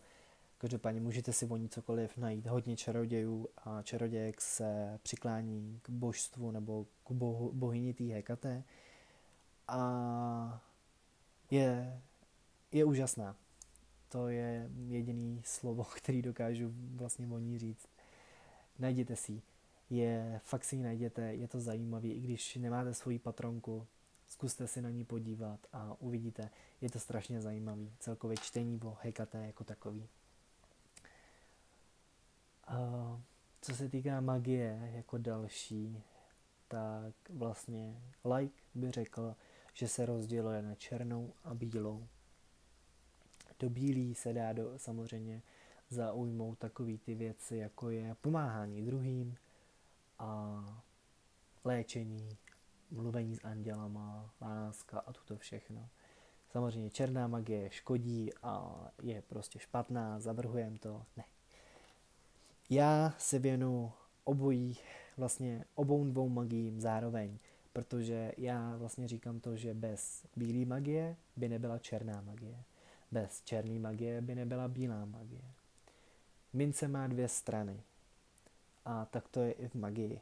Každopádně 0.58 1.02
můžete 1.02 1.34
si 1.34 1.46
o 1.46 1.58
ní 1.58 1.70
cokoliv 1.70 2.18
najít. 2.18 2.48
Hodně 2.48 2.78
čarodějů 2.78 3.48
a 3.58 3.82
čarodějek 3.82 4.42
se 4.42 5.00
přiklání 5.04 5.80
k 5.82 5.90
božstvu 5.90 6.52
nebo 6.52 6.86
k 7.08 7.12
bohu, 7.12 7.52
bohyni 7.54 7.94
té 7.94 8.04
Hekate. 8.04 8.64
A 9.68 10.62
je, 11.52 12.02
je 12.72 12.86
úžasná. 12.86 13.36
To 14.10 14.28
je 14.28 14.70
jediný 14.88 15.42
slovo, 15.46 15.84
který 15.98 16.22
dokážu 16.22 16.74
vlastně 16.96 17.28
o 17.28 17.40
ní 17.40 17.60
říct. 17.60 17.88
Najděte 18.80 19.16
si 19.16 19.42
je, 19.90 20.42
fakt 20.44 20.64
si 20.64 20.76
ji 20.76 20.84
najděte, 20.84 21.22
je 21.22 21.48
to 21.48 21.60
zajímavý, 21.60 22.12
i 22.12 22.20
když 22.20 22.56
nemáte 22.56 22.94
svoji 22.94 23.20
patronku, 23.20 23.88
zkuste 24.28 24.68
si 24.68 24.82
na 24.82 24.90
ní 24.90 25.06
podívat 25.06 25.60
a 25.74 25.96
uvidíte, 26.00 26.50
je 26.82 26.90
to 26.90 27.00
strašně 27.00 27.42
zajímavý, 27.42 27.94
celkově 28.00 28.38
čtení 28.38 28.80
o 28.82 28.98
Hekate 29.02 29.46
jako 29.46 29.64
takový. 29.64 30.08
A 32.68 32.78
co 33.62 33.76
se 33.76 33.90
týká 33.90 34.22
magie 34.22 34.92
jako 34.96 35.18
další, 35.18 36.04
tak 36.68 37.14
vlastně 37.30 38.02
like 38.36 38.62
by 38.76 38.92
řekl, 38.92 39.36
že 39.74 39.88
se 39.88 40.06
rozděluje 40.06 40.62
na 40.62 40.76
černou 40.76 41.34
a 41.44 41.54
bílou 41.54 42.08
do 43.60 43.70
bílý 43.70 44.16
se 44.16 44.34
dá 44.34 44.54
do, 44.54 44.74
samozřejmě 44.78 45.42
zaujmout 45.90 46.60
takový 46.60 46.98
ty 46.98 47.16
věci, 47.16 47.58
jako 47.58 47.90
je 47.90 48.16
pomáhání 48.22 48.86
druhým 48.86 49.38
a 50.20 50.64
léčení, 51.64 52.30
mluvení 52.92 53.36
s 53.36 53.44
andělama, 53.44 54.34
láska 54.42 55.00
a 55.00 55.14
tuto 55.14 55.38
všechno. 55.38 55.90
Samozřejmě 56.50 56.90
černá 56.90 57.28
magie 57.28 57.70
škodí 57.72 58.30
a 58.44 58.86
je 59.04 59.22
prostě 59.22 59.60
špatná, 59.60 60.20
zavrhujem 60.20 60.78
to. 60.78 61.06
Ne. 61.18 61.24
Já 62.70 63.14
se 63.18 63.40
věnu 63.40 63.92
obojí, 64.24 64.78
vlastně 65.18 65.66
obou 65.76 66.06
dvou 66.06 66.30
magiím 66.30 66.82
zároveň, 66.82 67.38
protože 67.74 68.32
já 68.38 68.78
vlastně 68.78 69.08
říkám 69.08 69.40
to, 69.40 69.56
že 69.56 69.74
bez 69.74 70.26
bílé 70.36 70.66
magie 70.66 71.16
by 71.36 71.50
nebyla 71.50 71.80
černá 71.80 72.22
magie. 72.22 72.64
Bez 73.12 73.42
černé 73.42 73.80
magie 73.80 74.22
by 74.22 74.36
nebyla 74.36 74.68
bílá 74.68 75.06
magie. 75.06 75.52
Mince 76.54 76.88
má 76.88 77.08
dvě 77.08 77.28
strany. 77.28 77.84
A 78.86 79.06
tak 79.06 79.28
to 79.28 79.42
je 79.42 79.52
i 79.52 79.68
v 79.68 79.76
magii. 79.76 80.22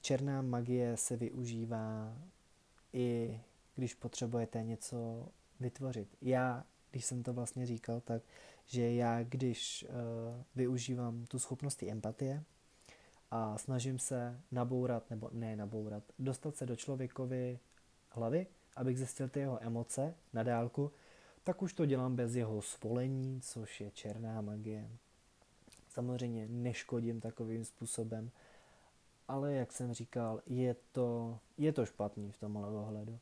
Černá 0.00 0.42
magie 0.42 0.96
se 0.96 1.16
využívá 1.16 2.16
i 2.92 3.40
když 3.74 3.94
potřebujete 3.94 4.62
něco 4.62 5.28
vytvořit. 5.60 6.08
Já, 6.22 6.64
když 6.90 7.04
jsem 7.04 7.22
to 7.22 7.32
vlastně 7.32 7.66
říkal, 7.66 8.00
tak 8.00 8.22
že 8.66 8.92
já, 8.92 9.22
když 9.22 9.86
uh, 9.88 10.34
využívám 10.56 11.26
tu 11.26 11.38
schopnost 11.38 11.82
empatie 11.82 12.44
a 13.30 13.58
snažím 13.58 13.98
se 13.98 14.40
nabourat, 14.52 15.10
nebo 15.10 15.30
ne 15.32 15.56
nabourat, 15.56 16.02
dostat 16.18 16.56
se 16.56 16.66
do 16.66 16.76
člověkovy 16.76 17.58
hlavy, 18.10 18.46
abych 18.76 18.98
zjistil 18.98 19.28
ty 19.28 19.40
jeho 19.40 19.62
emoce 19.62 20.14
na 20.32 20.42
dálku, 20.42 20.92
tak 21.44 21.62
už 21.62 21.72
to 21.72 21.86
dělám 21.86 22.16
bez 22.16 22.34
jeho 22.34 22.62
svolení, 22.62 23.40
což 23.40 23.80
je 23.80 23.90
černá 23.90 24.40
magie. 24.40 24.90
Samozřejmě 25.88 26.46
neškodím 26.48 27.20
takovým 27.20 27.64
způsobem, 27.64 28.30
ale 29.28 29.54
jak 29.54 29.72
jsem 29.72 29.92
říkal, 29.92 30.42
je 30.46 30.76
to, 30.92 31.38
je 31.58 31.72
to 31.72 31.86
špatný 31.86 32.32
v 32.32 32.38
tomhle 32.38 32.68
ohledu. 32.68 33.18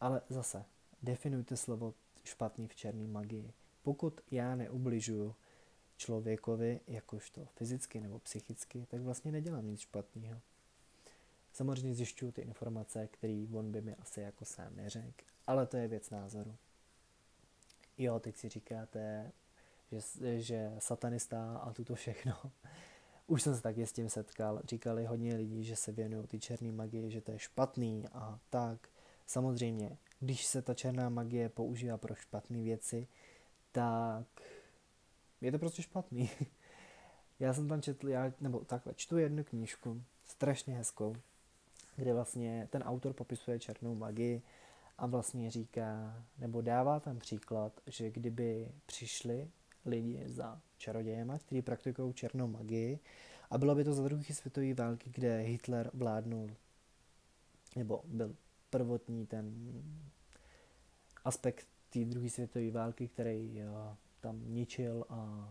Ale 0.00 0.22
zase, 0.28 0.64
definujte 1.02 1.56
slovo 1.56 1.94
špatný 2.24 2.68
v 2.68 2.74
černé 2.74 3.08
magii. 3.08 3.52
Pokud 3.82 4.20
já 4.30 4.56
neubližuju 4.56 5.34
člověkovi, 5.96 6.80
jakožto 6.86 7.46
fyzicky 7.56 8.00
nebo 8.00 8.18
psychicky, 8.18 8.86
tak 8.90 9.00
vlastně 9.00 9.32
nedělám 9.32 9.66
nic 9.66 9.80
špatného. 9.80 10.40
Samozřejmě 11.52 11.94
zjišťuju 11.94 12.32
ty 12.32 12.42
informace, 12.42 13.06
které 13.06 13.46
on 13.52 13.72
by 13.72 13.82
mi 13.82 13.94
asi 13.94 14.20
jako 14.20 14.44
sám 14.44 14.76
neřekl, 14.76 15.24
ale 15.46 15.66
to 15.66 15.76
je 15.76 15.88
věc 15.88 16.10
názoru. 16.10 16.56
Jo, 17.98 18.20
teď 18.20 18.36
si 18.36 18.48
říkáte, 18.48 19.32
že, 19.92 20.00
že 20.40 20.72
satanista 20.78 21.56
a 21.56 21.72
tuto 21.72 21.94
všechno. 21.94 22.34
Už 23.26 23.42
jsem 23.42 23.56
se 23.56 23.62
taky 23.62 23.86
s 23.86 23.92
tím 23.92 24.08
setkal. 24.08 24.60
Říkali 24.64 25.04
hodně 25.04 25.34
lidí, 25.34 25.64
že 25.64 25.76
se 25.76 25.92
věnují 25.92 26.26
ty 26.26 26.40
černé 26.40 26.72
magii, 26.72 27.10
že 27.10 27.20
to 27.20 27.32
je 27.32 27.38
špatný 27.38 28.04
a 28.12 28.38
tak. 28.50 28.88
Samozřejmě, 29.26 29.98
když 30.20 30.46
se 30.46 30.62
ta 30.62 30.74
černá 30.74 31.08
magie 31.08 31.48
používá 31.48 31.98
pro 31.98 32.14
špatné 32.14 32.62
věci, 32.62 33.08
tak 33.72 34.26
je 35.40 35.52
to 35.52 35.58
prostě 35.58 35.82
špatný. 35.82 36.30
já 37.40 37.54
jsem 37.54 37.68
tam 37.68 37.82
četl, 37.82 38.08
já, 38.08 38.32
nebo 38.40 38.64
takhle, 38.64 38.94
čtu 38.94 39.18
jednu 39.18 39.44
knížku, 39.44 40.02
strašně 40.24 40.74
hezkou, 40.74 41.16
kde 41.96 42.14
vlastně 42.14 42.68
ten 42.70 42.82
autor 42.82 43.12
popisuje 43.12 43.58
černou 43.58 43.94
magii 43.94 44.42
a 44.98 45.06
vlastně 45.06 45.50
říká, 45.50 46.24
nebo 46.38 46.60
dává 46.60 47.00
tam 47.00 47.18
příklad, 47.18 47.80
že 47.86 48.10
kdyby 48.10 48.68
přišli 48.86 49.50
lidi 49.86 50.22
za 50.26 50.60
čarodějema, 50.78 51.38
kteří 51.38 51.62
praktikují 51.62 52.14
černou 52.14 52.46
magii 52.46 52.98
a 53.50 53.58
bylo 53.58 53.74
by 53.74 53.84
to 53.84 53.94
za 53.94 54.02
druhé 54.02 54.24
světové 54.24 54.74
války, 54.74 55.10
kde 55.14 55.38
Hitler 55.38 55.90
vládnul, 55.94 56.50
nebo 57.76 58.02
byl 58.04 58.36
prvotní 58.70 59.26
ten 59.26 59.72
aspekt 61.24 61.66
té 61.90 62.04
druhé 62.04 62.30
světové 62.30 62.70
války, 62.70 63.08
který 63.08 63.62
uh, 63.62 63.94
tam 64.20 64.40
ničil 64.54 65.04
a 65.08 65.48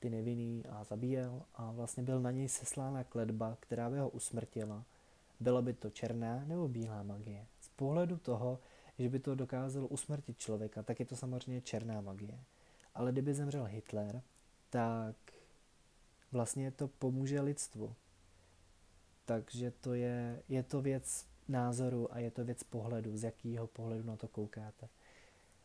ty 0.00 0.10
nevinný 0.10 0.64
a 0.66 0.84
zabíjel 0.84 1.42
a 1.54 1.72
vlastně 1.72 2.02
byl 2.02 2.20
na 2.20 2.30
něj 2.30 2.48
seslána 2.48 3.04
kledba, 3.04 3.56
která 3.60 3.90
by 3.90 3.98
ho 3.98 4.08
usmrtila. 4.08 4.84
Byla 5.40 5.62
by 5.62 5.72
to 5.72 5.90
černá 5.90 6.44
nebo 6.46 6.68
bílá 6.68 7.02
magie. 7.02 7.46
Pohledu 7.80 8.16
toho, 8.16 8.60
že 8.98 9.08
by 9.08 9.18
to 9.18 9.34
dokázalo 9.34 9.88
usmrtit 9.88 10.38
člověka, 10.38 10.82
tak 10.82 11.00
je 11.00 11.06
to 11.06 11.16
samozřejmě 11.16 11.60
černá 11.60 12.00
magie. 12.00 12.38
Ale 12.94 13.12
kdyby 13.12 13.34
zemřel 13.34 13.64
Hitler, 13.64 14.22
tak 14.70 15.16
vlastně 16.32 16.70
to 16.70 16.88
pomůže 16.88 17.40
lidstvu. 17.40 17.94
Takže 19.24 19.70
to 19.70 19.94
je, 19.94 20.42
je 20.48 20.62
to 20.62 20.82
věc 20.82 21.26
názoru 21.48 22.14
a 22.14 22.18
je 22.18 22.30
to 22.30 22.44
věc 22.44 22.62
pohledu, 22.62 23.16
z 23.16 23.22
jakého 23.22 23.66
pohledu 23.66 24.02
na 24.02 24.16
to 24.16 24.28
koukáte. 24.28 24.88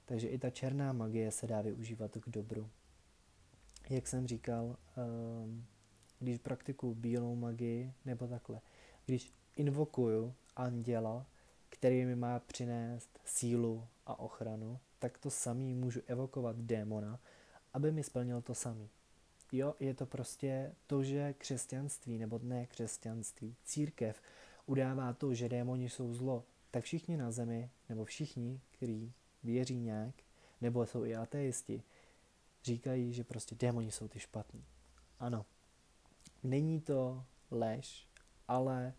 Takže 0.06 0.28
i 0.28 0.38
ta 0.38 0.50
černá 0.50 0.94
magie 0.94 1.32
se 1.32 1.48
dá 1.48 1.62
využívat 1.62 2.12
k 2.12 2.30
dobru. 2.30 2.70
Jak 3.90 4.08
jsem 4.08 4.28
říkal, 4.28 4.78
ehm, 4.98 5.66
když 6.20 6.38
praktikuju 6.38 6.94
bílou 6.94 7.36
magii, 7.36 7.94
nebo 8.06 8.28
takhle, 8.28 8.62
když 9.06 9.34
invokuju 9.56 10.34
anděla, 10.56 11.26
který 11.76 12.06
mi 12.06 12.16
má 12.16 12.40
přinést 12.40 13.20
sílu 13.26 13.88
a 14.06 14.20
ochranu, 14.20 14.80
tak 15.00 15.18
to 15.18 15.30
samý 15.30 15.74
můžu 15.74 16.02
evokovat 16.08 16.56
démona, 16.56 17.20
aby 17.74 17.92
mi 17.92 18.04
splnil 18.04 18.42
to 18.42 18.56
samý. 18.56 18.90
Jo, 19.52 19.76
je 19.80 19.94
to 19.94 20.06
prostě 20.06 20.76
to, 20.88 21.04
že 21.04 21.34
křesťanství, 21.34 22.18
nebo 22.18 22.40
ne 22.44 22.66
křesťanství, 22.66 23.56
církev 23.64 24.22
udává 24.66 25.14
to, 25.14 25.34
že 25.34 25.50
démoni 25.50 25.90
jsou 25.90 26.14
zlo, 26.14 26.44
tak 26.72 26.84
všichni 26.84 27.18
na 27.18 27.32
zemi, 27.32 27.70
nebo 27.90 28.06
všichni, 28.06 28.62
kteří 28.72 29.14
věří 29.44 29.80
nějak, 29.80 30.16
nebo 30.62 30.86
jsou 30.86 31.06
i 31.06 31.16
ateisti, 31.16 31.84
říkají, 32.64 33.14
že 33.14 33.24
prostě 33.24 33.56
démoni 33.56 33.92
jsou 33.92 34.08
ty 34.08 34.20
špatní. 34.20 34.66
Ano, 35.20 35.46
není 36.44 36.82
to 36.82 37.26
lež, 37.52 38.08
ale 38.48 38.94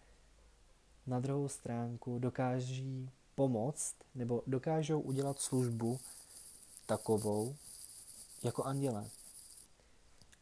na 1.07 1.21
druhou 1.21 1.49
stránku 1.49 2.19
dokáží 2.19 3.11
pomoct, 3.35 3.95
nebo 4.15 4.43
dokážou 4.47 5.01
udělat 5.01 5.41
službu 5.41 6.01
takovou, 6.87 7.57
jako 8.43 8.65
anděle. 8.65 9.11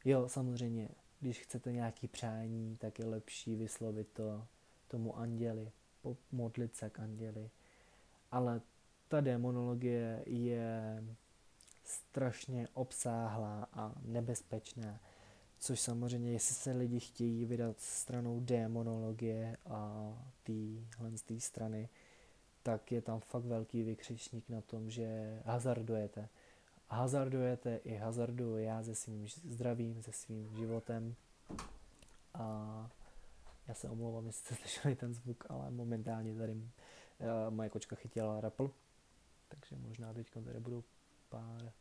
Jo, 0.04 0.28
samozřejmě, 0.28 0.88
když 1.20 1.40
chcete 1.40 1.72
nějaký 1.72 2.08
přání, 2.08 2.76
tak 2.76 2.98
je 2.98 3.04
lepší 3.04 3.56
vyslovit 3.56 4.08
to 4.12 4.46
tomu 4.88 5.18
anděli, 5.18 5.72
modlit 6.32 6.76
se 6.76 6.90
k 6.90 7.00
anděli. 7.00 7.50
Ale 8.30 8.60
ta 9.08 9.20
demonologie 9.20 10.22
je 10.26 11.04
strašně 11.84 12.68
obsáhlá 12.74 13.68
a 13.72 13.92
nebezpečná, 14.02 15.00
což 15.64 15.80
samozřejmě, 15.80 16.32
jestli 16.32 16.54
se 16.54 16.70
lidi 16.70 17.00
chtějí 17.00 17.44
vydat 17.44 17.80
stranou 17.80 18.40
demonologie 18.40 19.56
a 19.66 20.12
téhle 20.42 21.16
z 21.16 21.22
té 21.22 21.40
strany, 21.40 21.88
tak 22.62 22.92
je 22.92 23.02
tam 23.02 23.20
fakt 23.20 23.44
velký 23.44 23.82
vykřičník 23.82 24.48
na 24.48 24.60
tom, 24.60 24.90
že 24.90 25.38
hazardujete. 25.44 26.28
Hazardujete 26.88 27.76
i 27.76 27.96
hazarduju 27.96 28.56
já 28.56 28.82
se 28.82 28.94
svým 28.94 29.28
zdravím, 29.28 30.02
se 30.02 30.12
svým 30.12 30.56
životem 30.56 31.14
a 32.34 32.90
já 33.68 33.74
se 33.74 33.88
omlouvám, 33.88 34.26
jestli 34.26 34.44
jste 34.44 34.54
slyšeli 34.62 34.96
ten 34.96 35.14
zvuk, 35.14 35.44
ale 35.48 35.70
momentálně 35.70 36.34
tady 36.34 36.52
uh, 36.52 36.60
moje 37.50 37.70
kočka 37.70 37.96
chytila 37.96 38.40
rapl, 38.40 38.70
takže 39.48 39.76
možná 39.76 40.14
teď 40.14 40.30
tady 40.44 40.60
budou 40.60 40.84
pár, 41.28 41.72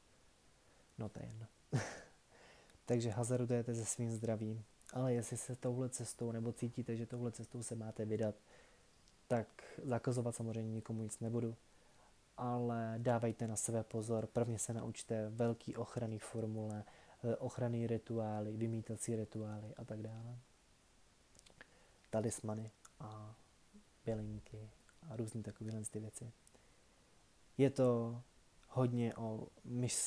no 0.98 1.10
to 1.10 1.20
je 1.20 1.26
jedno. 1.26 1.48
takže 2.86 3.10
hazardujete 3.10 3.76
se 3.76 3.86
svým 3.86 4.12
zdravím, 4.12 4.64
ale 4.94 5.14
jestli 5.14 5.38
se 5.38 5.56
touhle 5.56 5.90
cestou 5.90 6.32
nebo 6.32 6.52
cítíte, 6.52 6.96
že 6.96 7.06
touhle 7.06 7.32
cestou 7.32 7.64
se 7.64 7.76
máte 7.76 8.06
vydat, 8.06 8.36
tak 9.28 9.64
zakazovat 9.84 10.36
samozřejmě 10.36 10.74
nikomu 10.74 11.04
nic 11.04 11.20
nebudu, 11.20 11.56
ale 12.38 12.96
dávejte 12.98 13.48
na 13.48 13.56
sebe 13.56 13.84
pozor, 13.84 14.28
prvně 14.28 14.60
se 14.60 14.74
naučte 14.74 15.30
velký 15.30 15.76
ochranný 15.76 16.20
formule, 16.20 16.84
eh, 17.24 17.36
ochranný 17.36 17.88
rituály, 17.88 18.58
vymítací 18.58 19.16
rituály 19.16 19.76
a 19.76 19.86
tak 19.86 20.02
dále. 20.02 20.38
Talismany 22.10 22.72
a 23.00 23.36
bylinky 24.06 24.70
a 25.10 25.16
různé 25.16 25.44
takovéhle 25.44 25.82
ty 25.82 26.00
věci. 26.00 26.32
Je 27.58 27.70
to 27.70 28.22
hodně 28.70 29.16
o 29.16 29.48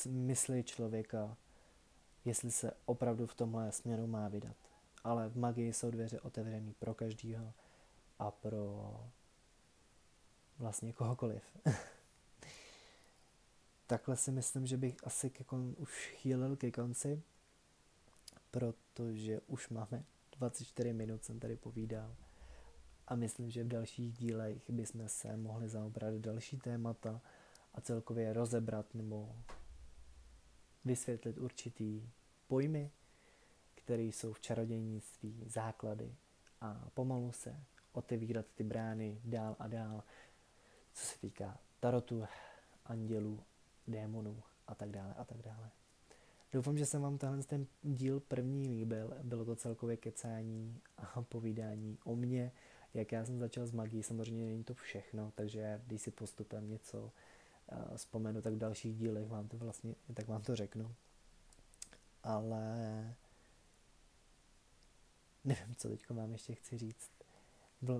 mysli 0.06 0.64
člověka, 0.64 1.36
jestli 2.26 2.50
se 2.50 2.72
opravdu 2.84 3.26
v 3.26 3.34
tomhle 3.34 3.72
směru 3.72 4.06
má 4.06 4.28
vydat. 4.28 4.56
Ale 5.04 5.28
v 5.28 5.36
magii 5.36 5.72
jsou 5.72 5.90
dveře 5.90 6.20
otevřené 6.20 6.72
pro 6.78 6.94
každýho 6.94 7.52
a 8.18 8.30
pro 8.30 8.94
vlastně 10.58 10.92
kohokoliv. 10.92 11.42
Takhle 13.86 14.16
si 14.16 14.32
myslím, 14.32 14.66
že 14.66 14.76
bych 14.76 14.96
asi 15.04 15.30
ke 15.30 15.44
kon, 15.44 15.74
už 15.78 16.06
chýlil 16.06 16.56
ke 16.56 16.70
konci, 16.70 17.22
protože 18.50 19.40
už 19.46 19.68
máme 19.68 20.04
24 20.32 20.92
minut 20.92 21.24
jsem 21.24 21.40
tady 21.40 21.56
povídal 21.56 22.16
a 23.08 23.14
myslím, 23.14 23.50
že 23.50 23.64
v 23.64 23.68
dalších 23.68 24.12
dílech 24.12 24.70
bychom 24.70 25.08
se 25.08 25.36
mohli 25.36 25.68
zaobrat 25.68 26.14
další 26.14 26.58
témata 26.58 27.20
a 27.74 27.80
celkově 27.80 28.32
rozebrat 28.32 28.94
nebo 28.94 29.36
vysvětlit 30.86 31.38
určitý 31.38 32.10
pojmy, 32.46 32.90
které 33.74 34.02
jsou 34.02 34.32
v 34.32 34.40
čarodějnictví, 34.40 35.44
základy 35.46 36.14
a 36.60 36.88
pomalu 36.94 37.32
se 37.32 37.60
otevírat 37.92 38.46
ty 38.54 38.64
brány 38.64 39.20
dál 39.24 39.56
a 39.58 39.68
dál, 39.68 40.02
co 40.92 41.06
se 41.06 41.18
týká 41.18 41.58
tarotu, 41.80 42.24
andělů, 42.84 43.40
démonů 43.86 44.42
a 44.66 44.74
tak 44.74 44.90
dále 44.90 45.14
a 45.14 45.24
tak 45.24 45.42
dále. 45.42 45.70
Doufám, 46.52 46.78
že 46.78 46.86
se 46.86 46.98
vám 46.98 47.18
tenhle 47.18 47.42
ten 47.42 47.66
díl 47.82 48.20
první 48.20 48.68
líbil. 48.68 49.14
Bylo 49.22 49.44
to 49.44 49.56
celkově 49.56 49.96
kecání 49.96 50.80
a 50.96 51.22
povídání 51.22 51.98
o 52.04 52.16
mně, 52.16 52.52
jak 52.94 53.12
já 53.12 53.24
jsem 53.24 53.38
začal 53.38 53.66
s 53.66 53.72
magií. 53.72 54.02
Samozřejmě 54.02 54.46
není 54.46 54.64
to 54.64 54.74
všechno, 54.74 55.32
takže 55.34 55.82
když 55.86 56.02
si 56.02 56.10
postupem 56.10 56.68
něco 56.68 57.12
vzpomenu, 57.96 58.42
tak 58.42 58.54
v 58.54 58.58
dalších 58.58 58.96
dílech 58.96 59.26
vám 59.28 59.48
to 59.48 59.56
vlastně, 59.56 59.94
tak 60.14 60.28
vám 60.28 60.42
to 60.42 60.56
řeknu. 60.56 60.94
Ale 62.22 63.14
nevím, 65.44 65.74
co 65.74 65.88
teď 65.88 66.10
vám 66.10 66.32
ještě 66.32 66.54
chci 66.54 66.78
říct. 66.78 67.10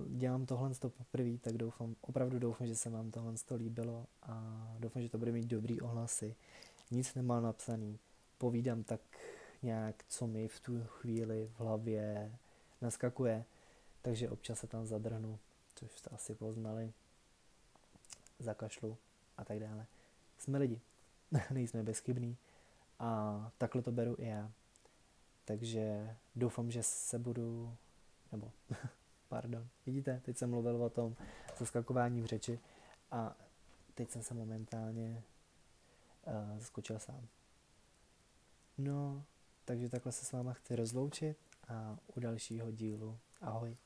Dělám 0.07 0.45
tohle 0.45 0.75
to 0.75 0.89
poprvé, 0.89 1.37
tak 1.37 1.57
doufám, 1.57 1.95
opravdu 2.01 2.39
doufám, 2.39 2.67
že 2.67 2.75
se 2.75 2.89
vám 2.89 3.11
tohle 3.11 3.33
to 3.45 3.55
líbilo 3.55 4.05
a 4.23 4.67
doufám, 4.79 5.03
že 5.03 5.09
to 5.09 5.17
bude 5.17 5.31
mít 5.31 5.45
dobrý 5.45 5.81
ohlasy. 5.81 6.35
Nic 6.91 7.15
nemám 7.15 7.43
napsaný, 7.43 7.99
povídám 8.37 8.83
tak 8.83 9.01
nějak, 9.61 10.05
co 10.07 10.27
mi 10.27 10.47
v 10.47 10.59
tu 10.59 10.83
chvíli 10.83 11.45
v 11.45 11.59
hlavě 11.59 12.37
naskakuje, 12.81 13.45
takže 14.01 14.29
občas 14.29 14.59
se 14.59 14.67
tam 14.67 14.85
zadrhnu, 14.85 15.39
což 15.75 15.91
jste 15.91 16.09
asi 16.09 16.35
poznali, 16.35 16.93
zakašlu 18.39 18.97
a 19.37 19.43
tak 19.45 19.59
dále. 19.59 19.85
Jsme 20.37 20.57
lidi, 20.57 20.81
nejsme 21.51 21.83
bezchybní 21.83 22.37
a 22.99 23.51
takhle 23.57 23.81
to 23.81 23.91
beru 23.91 24.15
i 24.19 24.27
já. 24.27 24.51
Takže 25.45 26.15
doufám, 26.35 26.71
že 26.71 26.83
se 26.83 27.19
budu, 27.19 27.75
nebo, 28.31 28.51
pardon, 29.29 29.67
vidíte, 29.85 30.21
teď 30.25 30.37
jsem 30.37 30.49
mluvil 30.49 30.83
o 30.83 30.89
tom 30.89 31.15
zaskakování 31.57 32.21
v 32.21 32.25
řeči 32.25 32.59
a 33.11 33.35
teď 33.93 34.11
jsem 34.11 34.23
se 34.23 34.33
momentálně 34.33 35.23
uh, 36.27 36.59
zaskočil 36.59 36.99
sám. 36.99 37.27
No, 38.77 39.23
takže 39.65 39.89
takhle 39.89 40.11
se 40.11 40.25
s 40.25 40.31
váma 40.31 40.53
chci 40.53 40.75
rozloučit 40.75 41.37
a 41.67 41.97
u 42.15 42.19
dalšího 42.19 42.71
dílu 42.71 43.17
ahoj. 43.41 43.77